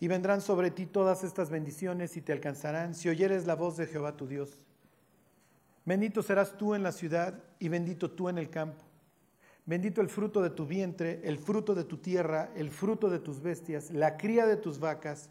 [0.00, 3.86] Y vendrán sobre ti todas estas bendiciones y te alcanzarán si oyeres la voz de
[3.86, 4.58] Jehová tu Dios.
[5.84, 8.82] Bendito serás tú en la ciudad y bendito tú en el campo.
[9.64, 13.40] Bendito el fruto de tu vientre, el fruto de tu tierra, el fruto de tus
[13.40, 15.30] bestias, la cría de tus vacas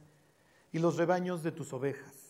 [0.72, 2.22] y los rebaños de tus ovejas.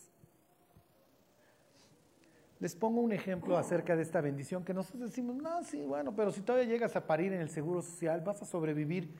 [2.59, 6.31] Les pongo un ejemplo acerca de esta bendición que nosotros decimos, no, sí, bueno, pero
[6.31, 9.15] si todavía llegas a parir en el Seguro Social, vas a sobrevivir.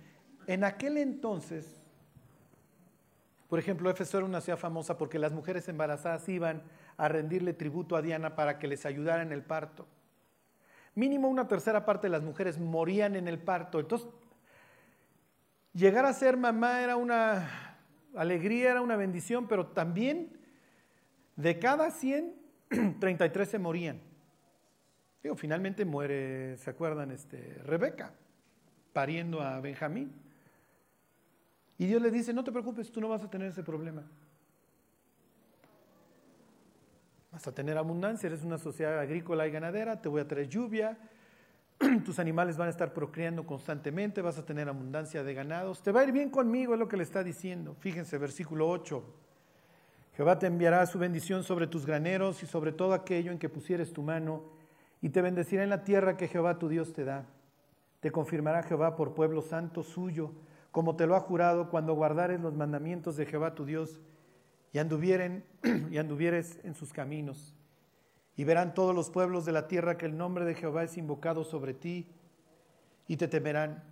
[0.47, 1.81] En aquel entonces,
[3.47, 6.63] por ejemplo, Éfeso era una ciudad famosa porque las mujeres embarazadas iban
[6.97, 9.87] a rendirle tributo a Diana para que les ayudara en el parto.
[10.95, 13.79] Mínimo una tercera parte de las mujeres morían en el parto.
[13.79, 14.07] Entonces,
[15.73, 17.77] llegar a ser mamá era una
[18.15, 20.37] alegría, era una bendición, pero también
[21.35, 22.41] de cada 100
[22.99, 23.99] 33 se morían.
[25.23, 27.11] Digo, finalmente muere, ¿se acuerdan?
[27.11, 28.13] Este, Rebeca,
[28.93, 30.11] pariendo a Benjamín.
[31.77, 34.03] Y Dios le dice, no te preocupes, tú no vas a tener ese problema.
[37.31, 40.97] Vas a tener abundancia, eres una sociedad agrícola y ganadera, te voy a traer lluvia,
[42.05, 46.01] tus animales van a estar procreando constantemente, vas a tener abundancia de ganados, te va
[46.01, 47.73] a ir bien conmigo, es lo que le está diciendo.
[47.79, 49.01] Fíjense, versículo 8.
[50.17, 53.93] Jehová te enviará su bendición sobre tus graneros y sobre todo aquello en que pusieres
[53.93, 54.43] tu mano,
[55.01, 57.25] y te bendecirá en la tierra que Jehová tu Dios te da.
[58.01, 60.33] Te confirmará Jehová por pueblo santo suyo,
[60.71, 64.01] como te lo ha jurado cuando guardares los mandamientos de Jehová tu Dios
[64.73, 65.43] y, anduvieren,
[65.91, 67.55] y anduvieres en sus caminos.
[68.35, 71.43] Y verán todos los pueblos de la tierra que el nombre de Jehová es invocado
[71.43, 72.07] sobre ti,
[73.07, 73.83] y te temerán.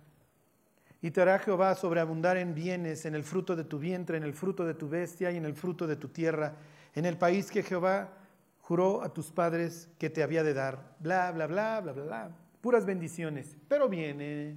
[1.02, 4.34] Y te hará Jehová sobreabundar en bienes, en el fruto de tu vientre, en el
[4.34, 6.56] fruto de tu bestia y en el fruto de tu tierra,
[6.94, 8.12] en el país que Jehová
[8.60, 10.96] juró a tus padres que te había de dar.
[11.00, 12.30] Bla, bla, bla, bla, bla, bla.
[12.60, 13.56] Puras bendiciones.
[13.68, 14.56] Pero viene,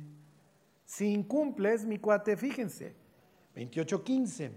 [0.86, 2.96] si incumples, mi cuate, fíjense,
[3.56, 4.52] 28.15.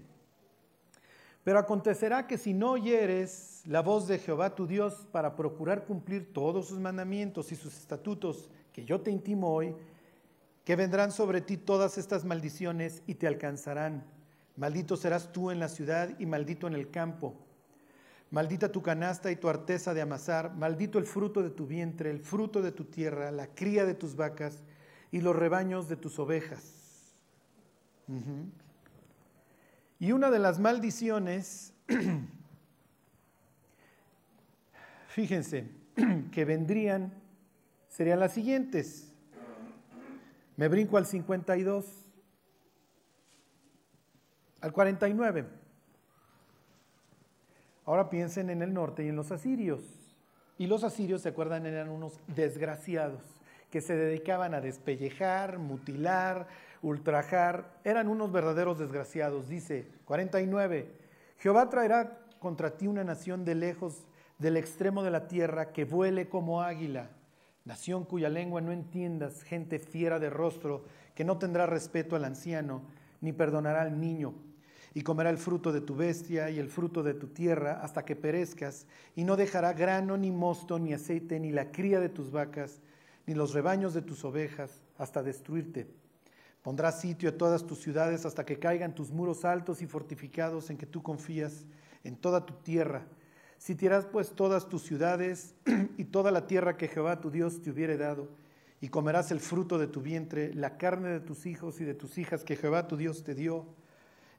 [1.47, 6.33] Pero acontecerá que si no oyeres la voz de Jehová tu Dios para procurar cumplir
[6.33, 9.73] todos sus mandamientos y sus estatutos que yo te intimo hoy,
[10.65, 14.03] que vendrán sobre ti todas estas maldiciones y te alcanzarán.
[14.57, 17.33] Maldito serás tú en la ciudad y maldito en el campo.
[18.29, 22.19] Maldita tu canasta y tu arteza de amasar, maldito el fruto de tu vientre, el
[22.19, 24.63] fruto de tu tierra, la cría de tus vacas
[25.13, 26.73] y los rebaños de tus ovejas.
[29.99, 31.73] Y una de las maldiciones,
[35.09, 35.67] fíjense,
[36.31, 37.13] que vendrían
[37.89, 39.11] serían las siguientes.
[40.55, 41.85] Me brinco al 52,
[44.61, 45.45] al 49.
[47.85, 49.81] Ahora piensen en el norte y en los asirios.
[50.59, 51.65] Y los asirios, ¿se acuerdan?
[51.65, 53.21] Eran unos desgraciados
[53.71, 56.47] que se dedicaban a despellejar, mutilar,
[56.81, 57.79] ultrajar.
[57.83, 59.47] Eran unos verdaderos desgraciados.
[59.47, 60.91] Dice 49,
[61.37, 64.07] Jehová traerá contra ti una nación de lejos
[64.37, 67.09] del extremo de la tierra que vuele como águila
[67.67, 72.81] nación cuya lengua no entiendas, gente fiera de rostro, que no tendrá respeto al anciano,
[73.19, 74.33] ni perdonará al niño,
[74.93, 78.15] y comerá el fruto de tu bestia y el fruto de tu tierra hasta que
[78.15, 82.79] perezcas, y no dejará grano, ni mosto, ni aceite, ni la cría de tus vacas,
[83.25, 85.87] ni los rebaños de tus ovejas, hasta destruirte.
[86.67, 90.75] Pondrá sitio a todas tus ciudades hasta que caigan tus muros altos y fortificados en
[90.75, 91.65] que tú confías,
[92.03, 93.07] en toda tu tierra,
[93.57, 95.55] Sitiarás pues todas tus ciudades
[95.97, 98.27] y toda la tierra que Jehová tu Dios te hubiere dado,
[98.81, 102.17] y comerás el fruto de tu vientre, la carne de tus hijos y de tus
[102.17, 103.65] hijas que Jehová tu Dios te dio,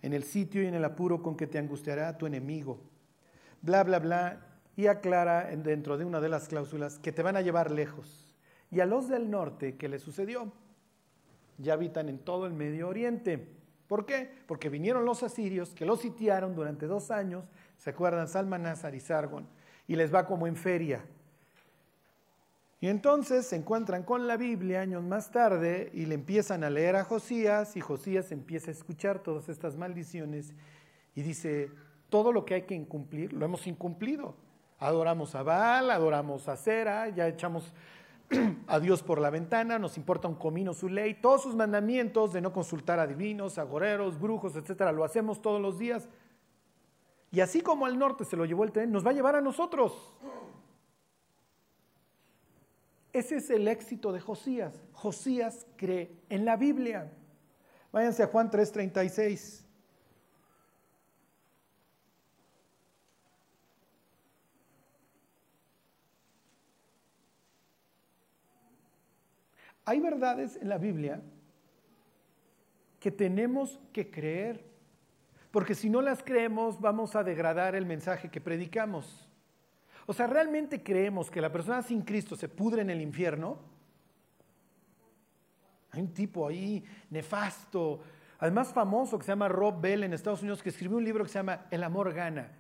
[0.03, 2.79] en el sitio y en el apuro con que te angustiará tu enemigo.
[3.63, 7.41] Bla, bla, bla, y aclara dentro de una de las cláusulas que te van a
[7.41, 8.37] llevar lejos.
[8.71, 10.53] Y a los del norte, ¿qué le sucedió?
[11.59, 13.55] Ya habitan en todo el Medio Oriente.
[13.87, 14.31] ¿Por qué?
[14.47, 17.45] Porque vinieron los asirios que los sitiaron durante dos años
[17.79, 18.29] ¿Se acuerdan?
[18.29, 19.47] Salmanásar y Sargon.
[19.87, 21.05] Y les va como en feria.
[22.81, 26.95] Y entonces se encuentran con la Biblia años más tarde y le empiezan a leer
[26.97, 30.53] a Josías y Josías empieza a escuchar todas estas maldiciones
[31.17, 31.73] y dice,
[32.09, 34.37] todo lo que hay que incumplir, lo hemos incumplido.
[34.79, 37.73] Adoramos a Baal, adoramos a Cera, ya echamos
[38.67, 42.41] a Dios por la ventana, nos importa un comino su ley, todos sus mandamientos de
[42.41, 46.09] no consultar a divinos, agoreros, brujos, etcétera, lo hacemos todos los días.
[47.31, 49.41] Y así como al norte se lo llevó el tren, nos va a llevar a
[49.41, 50.15] nosotros.
[53.13, 54.83] Ese es el éxito de Josías.
[54.93, 57.13] Josías cree en la Biblia.
[57.93, 59.68] Váyanse a Juan 3:36.
[69.89, 71.23] Hay verdades en la Biblia
[73.01, 74.63] que tenemos que creer
[75.51, 79.27] porque si no las creemos vamos a degradar el mensaje que predicamos.
[80.05, 83.61] O sea, ¿realmente creemos que la persona sin Cristo se pudre en el infierno?
[85.93, 88.03] Hay un tipo ahí nefasto,
[88.41, 91.31] además famoso, que se llama Rob Bell en Estados Unidos, que escribió un libro que
[91.31, 92.53] se llama El amor gana.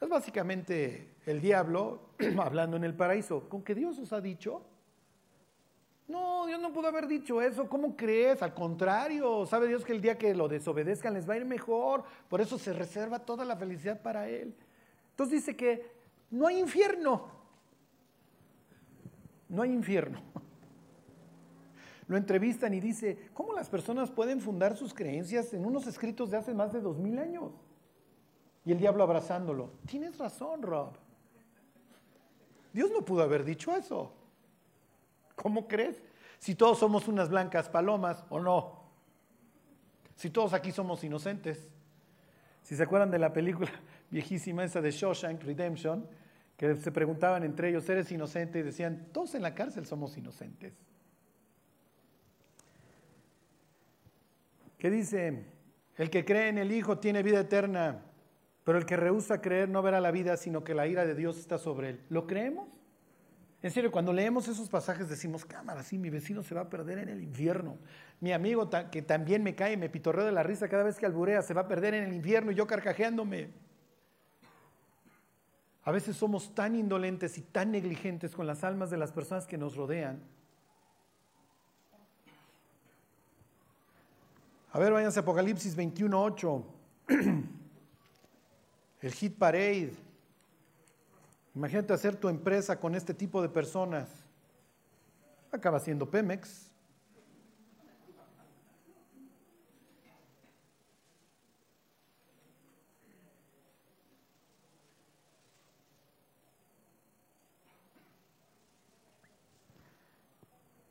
[0.00, 3.46] Es básicamente el diablo hablando en el paraíso.
[3.46, 4.62] ¿Con que Dios os ha dicho?
[6.06, 7.68] No, Dios no pudo haber dicho eso.
[7.68, 8.42] ¿Cómo crees?
[8.42, 12.04] Al contrario, sabe Dios que el día que lo desobedezcan les va a ir mejor.
[12.28, 14.54] Por eso se reserva toda la felicidad para Él.
[15.10, 15.90] Entonces dice que
[16.30, 17.28] no hay infierno.
[19.48, 20.20] No hay infierno.
[22.06, 26.36] Lo entrevistan y dice, ¿cómo las personas pueden fundar sus creencias en unos escritos de
[26.36, 27.52] hace más de dos mil años?
[28.66, 29.70] Y el diablo abrazándolo.
[29.86, 30.92] Tienes razón, Rob.
[32.74, 34.12] Dios no pudo haber dicho eso.
[35.34, 36.02] ¿Cómo crees?
[36.38, 38.84] Si todos somos unas blancas palomas o no.
[40.16, 41.68] Si todos aquí somos inocentes.
[42.62, 43.70] Si se acuerdan de la película
[44.10, 46.06] viejísima esa de Shawshank Redemption,
[46.56, 48.60] que se preguntaban entre ellos, ¿eres inocente?
[48.60, 50.74] Y decían, todos en la cárcel somos inocentes.
[54.78, 55.44] ¿Qué dice?
[55.96, 58.02] El que cree en el Hijo tiene vida eterna,
[58.64, 61.38] pero el que rehúsa creer no verá la vida, sino que la ira de Dios
[61.38, 62.00] está sobre él.
[62.08, 62.73] ¿Lo creemos?
[63.64, 66.98] En serio, cuando leemos esos pasajes decimos, cámara, sí, mi vecino se va a perder
[66.98, 67.78] en el infierno.
[68.20, 71.40] Mi amigo que también me cae, me pitorreo de la risa cada vez que alburea,
[71.40, 73.48] se va a perder en el infierno y yo carcajeándome.
[75.82, 79.56] A veces somos tan indolentes y tan negligentes con las almas de las personas que
[79.56, 80.20] nos rodean.
[84.72, 86.64] A ver, váyanse a Apocalipsis 21.8.
[89.00, 90.03] El hit parade.
[91.54, 94.08] Imagínate hacer tu empresa con este tipo de personas.
[95.52, 96.70] Acaba siendo Pemex.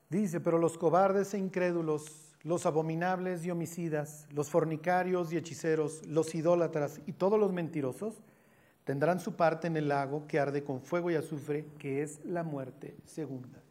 [0.10, 6.36] Dice, pero los cobardes e incrédulos, los abominables y homicidas, los fornicarios y hechiceros, los
[6.36, 8.22] idólatras y todos los mentirosos,
[8.84, 12.44] tendrán su parte en el lago que arde con fuego y azufre, que es la
[12.44, 13.62] muerte segunda.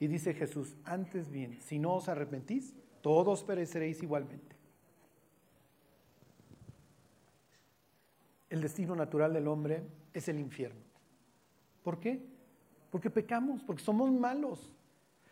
[0.00, 4.56] Y dice Jesús, antes bien, si no os arrepentís, todos pereceréis igualmente.
[8.48, 9.82] El destino natural del hombre
[10.14, 10.80] es el infierno.
[11.82, 12.24] ¿Por qué?
[12.90, 14.72] Porque pecamos, porque somos malos.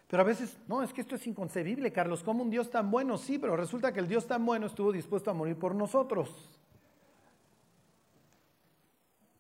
[0.09, 3.19] Pero a veces, no, es que esto es inconcebible, Carlos, ¿cómo un Dios tan bueno?
[3.19, 6.56] Sí, pero resulta que el Dios tan bueno estuvo dispuesto a morir por nosotros.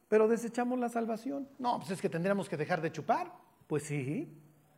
[0.08, 1.48] Pero desechamos la salvación.
[1.58, 3.32] No, pues es que tendríamos que dejar de chupar.
[3.66, 4.32] Pues sí,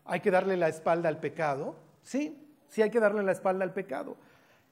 [0.04, 1.76] hay que darle la espalda al pecado.
[2.02, 2.36] Sí,
[2.68, 4.16] sí hay que darle la espalda al pecado.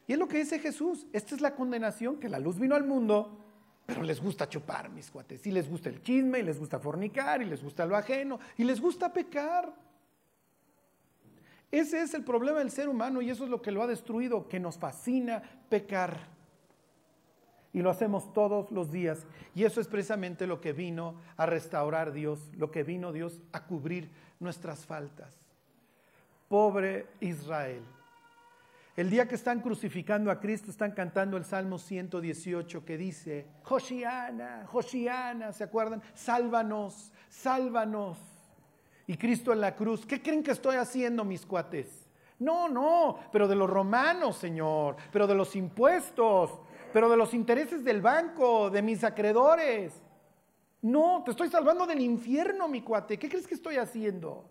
[0.07, 1.07] Y es lo que dice Jesús.
[1.13, 3.45] Esta es la condenación, que la luz vino al mundo,
[3.85, 5.47] pero les gusta chupar, mis cuates.
[5.47, 8.65] Y les gusta el chisme, y les gusta fornicar, y les gusta lo ajeno, y
[8.65, 9.73] les gusta pecar.
[11.71, 14.49] Ese es el problema del ser humano y eso es lo que lo ha destruido,
[14.49, 16.36] que nos fascina pecar.
[17.77, 19.27] Y lo hacemos todos los días.
[19.55, 23.65] Y eso es precisamente lo que vino a restaurar Dios, lo que vino Dios a
[23.65, 24.11] cubrir
[24.41, 25.37] nuestras faltas.
[26.49, 27.83] Pobre Israel.
[28.97, 34.65] El día que están crucificando a Cristo, están cantando el Salmo 118 que dice, Josiana,
[34.69, 36.03] Josiana, ¿se acuerdan?
[36.15, 38.17] Sálvanos, sálvanos
[39.07, 40.07] y Cristo en la cruz.
[40.07, 42.07] ¿Qué creen que estoy haciendo, mis cuates?
[42.39, 46.59] No, no, pero de los romanos, Señor, pero de los impuestos,
[46.97, 49.93] pero de los intereses del banco, de mis acreedores.
[50.81, 53.19] No, te estoy salvando del infierno, mi cuate.
[53.19, 54.49] ¿Qué crees que estoy haciendo?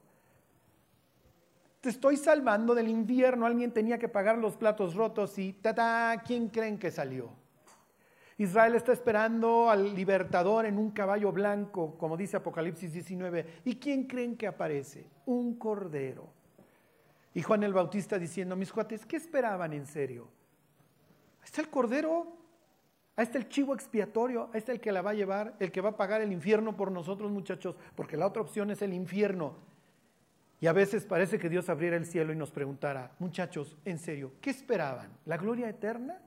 [1.81, 3.47] Te estoy salvando del infierno.
[3.47, 7.31] Alguien tenía que pagar los platos rotos y ta ¿quién creen que salió?
[8.37, 13.61] Israel está esperando al libertador en un caballo blanco, como dice Apocalipsis 19.
[13.65, 15.09] ¿Y quién creen que aparece?
[15.25, 16.29] Un cordero.
[17.33, 20.29] Y Juan el Bautista diciendo, mis cuates, ¿qué esperaban en serio?
[21.45, 22.34] Está el cordero,
[23.15, 25.81] ahí está el chivo expiatorio, ahí está el que la va a llevar, el que
[25.81, 29.55] va a pagar el infierno por nosotros muchachos, porque la otra opción es el infierno.
[30.61, 34.33] Y a veces parece que Dios abriera el cielo y nos preguntara, muchachos, en serio,
[34.41, 35.11] ¿qué esperaban?
[35.25, 36.21] ¿La gloria eterna?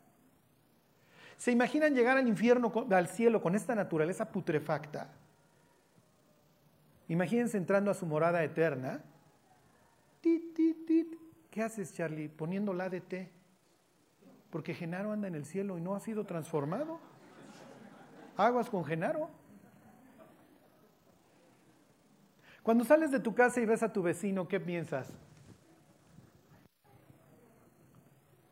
[1.36, 5.10] ¿Se imaginan llegar al infierno, al cielo, con esta naturaleza putrefacta?
[7.08, 9.02] Imagínense entrando a su morada eterna.
[10.20, 12.28] ¿Qué haces, Charlie?
[12.28, 13.30] Poniendo la de té.
[14.50, 17.00] Porque Genaro anda en el cielo y no ha sido transformado.
[18.36, 19.28] Aguas con Genaro.
[22.62, 25.10] Cuando sales de tu casa y ves a tu vecino, ¿qué piensas?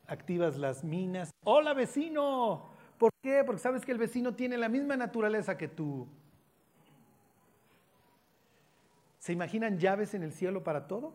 [0.07, 1.31] Activas las minas.
[1.45, 3.43] Hola vecino, ¿Por qué?
[3.45, 6.09] Porque sabes que el vecino tiene la misma naturaleza que tú.
[9.19, 11.15] ¿Se imaginan llaves en el cielo para todo?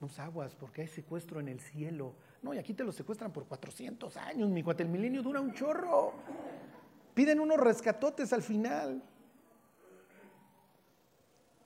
[0.00, 2.14] No aguas, porque hay secuestro en el cielo.
[2.42, 4.82] No, y aquí te lo secuestran por 400 años, mi cuate.
[4.82, 6.14] El milenio dura un chorro.
[7.12, 9.02] Piden unos rescatotes al final.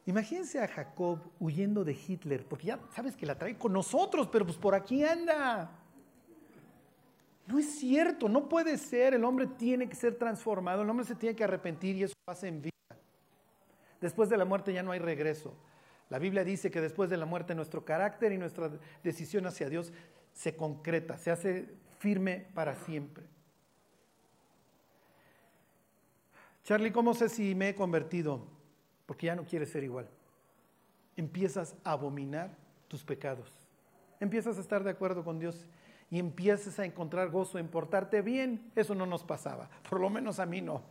[0.07, 4.45] Imagínense a Jacob huyendo de Hitler, porque ya sabes que la trae con nosotros, pero
[4.45, 5.70] pues por aquí anda.
[7.47, 9.14] No es cierto, no puede ser.
[9.14, 12.49] El hombre tiene que ser transformado, el hombre se tiene que arrepentir y eso pasa
[12.49, 12.72] en vida.
[14.01, 15.55] Después de la muerte ya no hay regreso.
[16.11, 18.71] La Biblia dice que después de la muerte nuestro carácter y nuestra
[19.03, 19.93] decisión hacia Dios
[20.33, 23.25] se concreta, se hace firme para siempre.
[26.65, 28.47] Charlie, ¿cómo sé si me he convertido?
[29.07, 30.09] Porque ya no quieres ser igual.
[31.17, 32.57] Empiezas a abominar
[32.89, 33.53] tus pecados.
[34.19, 35.67] Empiezas a estar de acuerdo con Dios
[36.11, 38.71] y empiezas a encontrar gozo en portarte bien.
[38.75, 40.83] Eso no nos pasaba, por lo menos a mí no.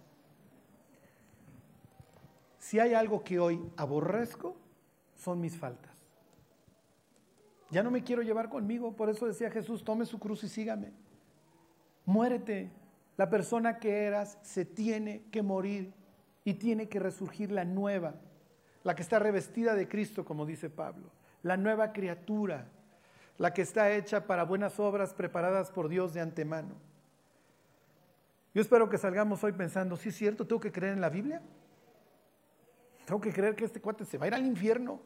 [2.60, 4.56] Si hay algo que hoy aborrezco,
[5.24, 5.92] son mis faltas.
[7.70, 10.92] Ya no me quiero llevar conmigo, por eso decía Jesús, tome su cruz y sígame.
[12.06, 12.72] Muérete.
[13.16, 15.94] La persona que eras se tiene que morir
[16.44, 18.16] y tiene que resurgir la nueva,
[18.84, 21.12] la que está revestida de Cristo, como dice Pablo,
[21.44, 22.66] la nueva criatura,
[23.38, 26.74] la que está hecha para buenas obras preparadas por Dios de antemano.
[28.56, 31.42] Yo espero que salgamos hoy pensando, sí es cierto, tengo que creer en la Biblia.
[33.06, 35.02] Tengo que creer que este cuate se va a ir al infierno.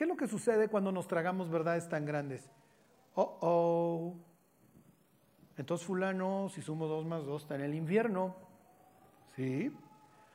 [0.00, 2.48] ¿Qué es lo que sucede cuando nos tragamos verdades tan grandes?
[3.16, 4.16] Oh, oh.
[5.58, 8.34] Entonces fulano, si sumo dos más dos, está en el infierno.
[9.36, 9.70] ¿Sí?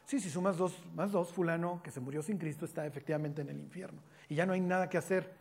[0.05, 3.49] Sí, si sumas dos más dos, fulano, que se murió sin Cristo, está efectivamente en
[3.49, 4.03] el infierno.
[4.29, 5.33] Y ya no hay nada que hacer.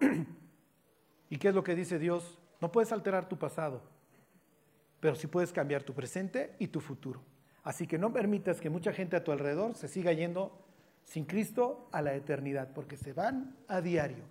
[1.30, 2.40] ¿Y qué es lo que dice Dios?
[2.60, 3.82] No puedes alterar tu pasado,
[4.98, 7.22] pero sí puedes cambiar tu presente y tu futuro.
[7.62, 10.60] Así que no permitas que mucha gente a tu alrededor se siga yendo
[11.04, 14.24] sin Cristo a la eternidad, porque se van a diario.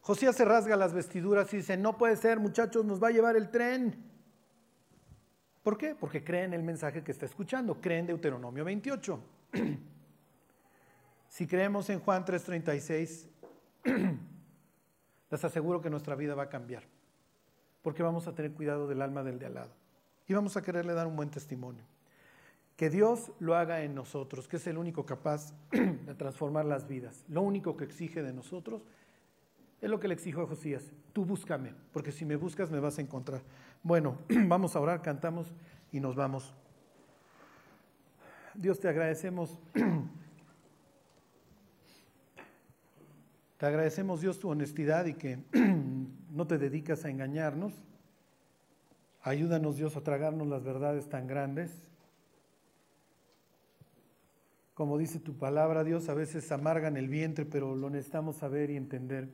[0.00, 3.36] Josías se rasga las vestiduras y dice, no puede ser, muchachos, nos va a llevar
[3.36, 4.10] el tren.
[5.62, 5.94] ¿Por qué?
[5.94, 9.20] Porque creen el mensaje que está escuchando, creen Deuteronomio 28.
[11.28, 13.28] si creemos en Juan 3:36,
[15.30, 16.82] les aseguro que nuestra vida va a cambiar,
[17.80, 19.82] porque vamos a tener cuidado del alma del de al lado
[20.26, 21.84] y vamos a quererle dar un buen testimonio.
[22.82, 27.24] Que Dios lo haga en nosotros, que es el único capaz de transformar las vidas.
[27.28, 28.82] Lo único que exige de nosotros
[29.80, 30.90] es lo que le exijo a Josías.
[31.12, 33.40] Tú búscame, porque si me buscas me vas a encontrar.
[33.84, 34.18] Bueno,
[34.48, 35.46] vamos a orar, cantamos
[35.92, 36.52] y nos vamos.
[38.52, 39.56] Dios te agradecemos.
[43.58, 45.38] Te agradecemos Dios tu honestidad y que
[46.32, 47.80] no te dedicas a engañarnos.
[49.20, 51.91] Ayúdanos Dios a tragarnos las verdades tan grandes.
[54.82, 58.76] Como dice tu palabra, Dios, a veces amargan el vientre, pero lo necesitamos saber y
[58.76, 59.28] entender.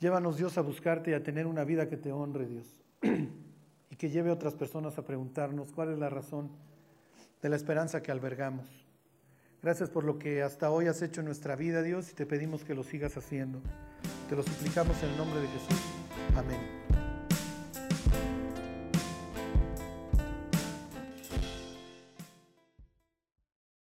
[0.00, 2.66] Llévanos Dios a buscarte y a tener una vida que te honre, Dios.
[3.90, 6.48] y que lleve a otras personas a preguntarnos cuál es la razón
[7.42, 8.64] de la esperanza que albergamos.
[9.62, 12.64] Gracias por lo que hasta hoy has hecho en nuestra vida, Dios, y te pedimos
[12.64, 13.60] que lo sigas haciendo.
[14.30, 15.78] Te lo suplicamos en el nombre de Jesús.
[16.34, 16.77] Amén.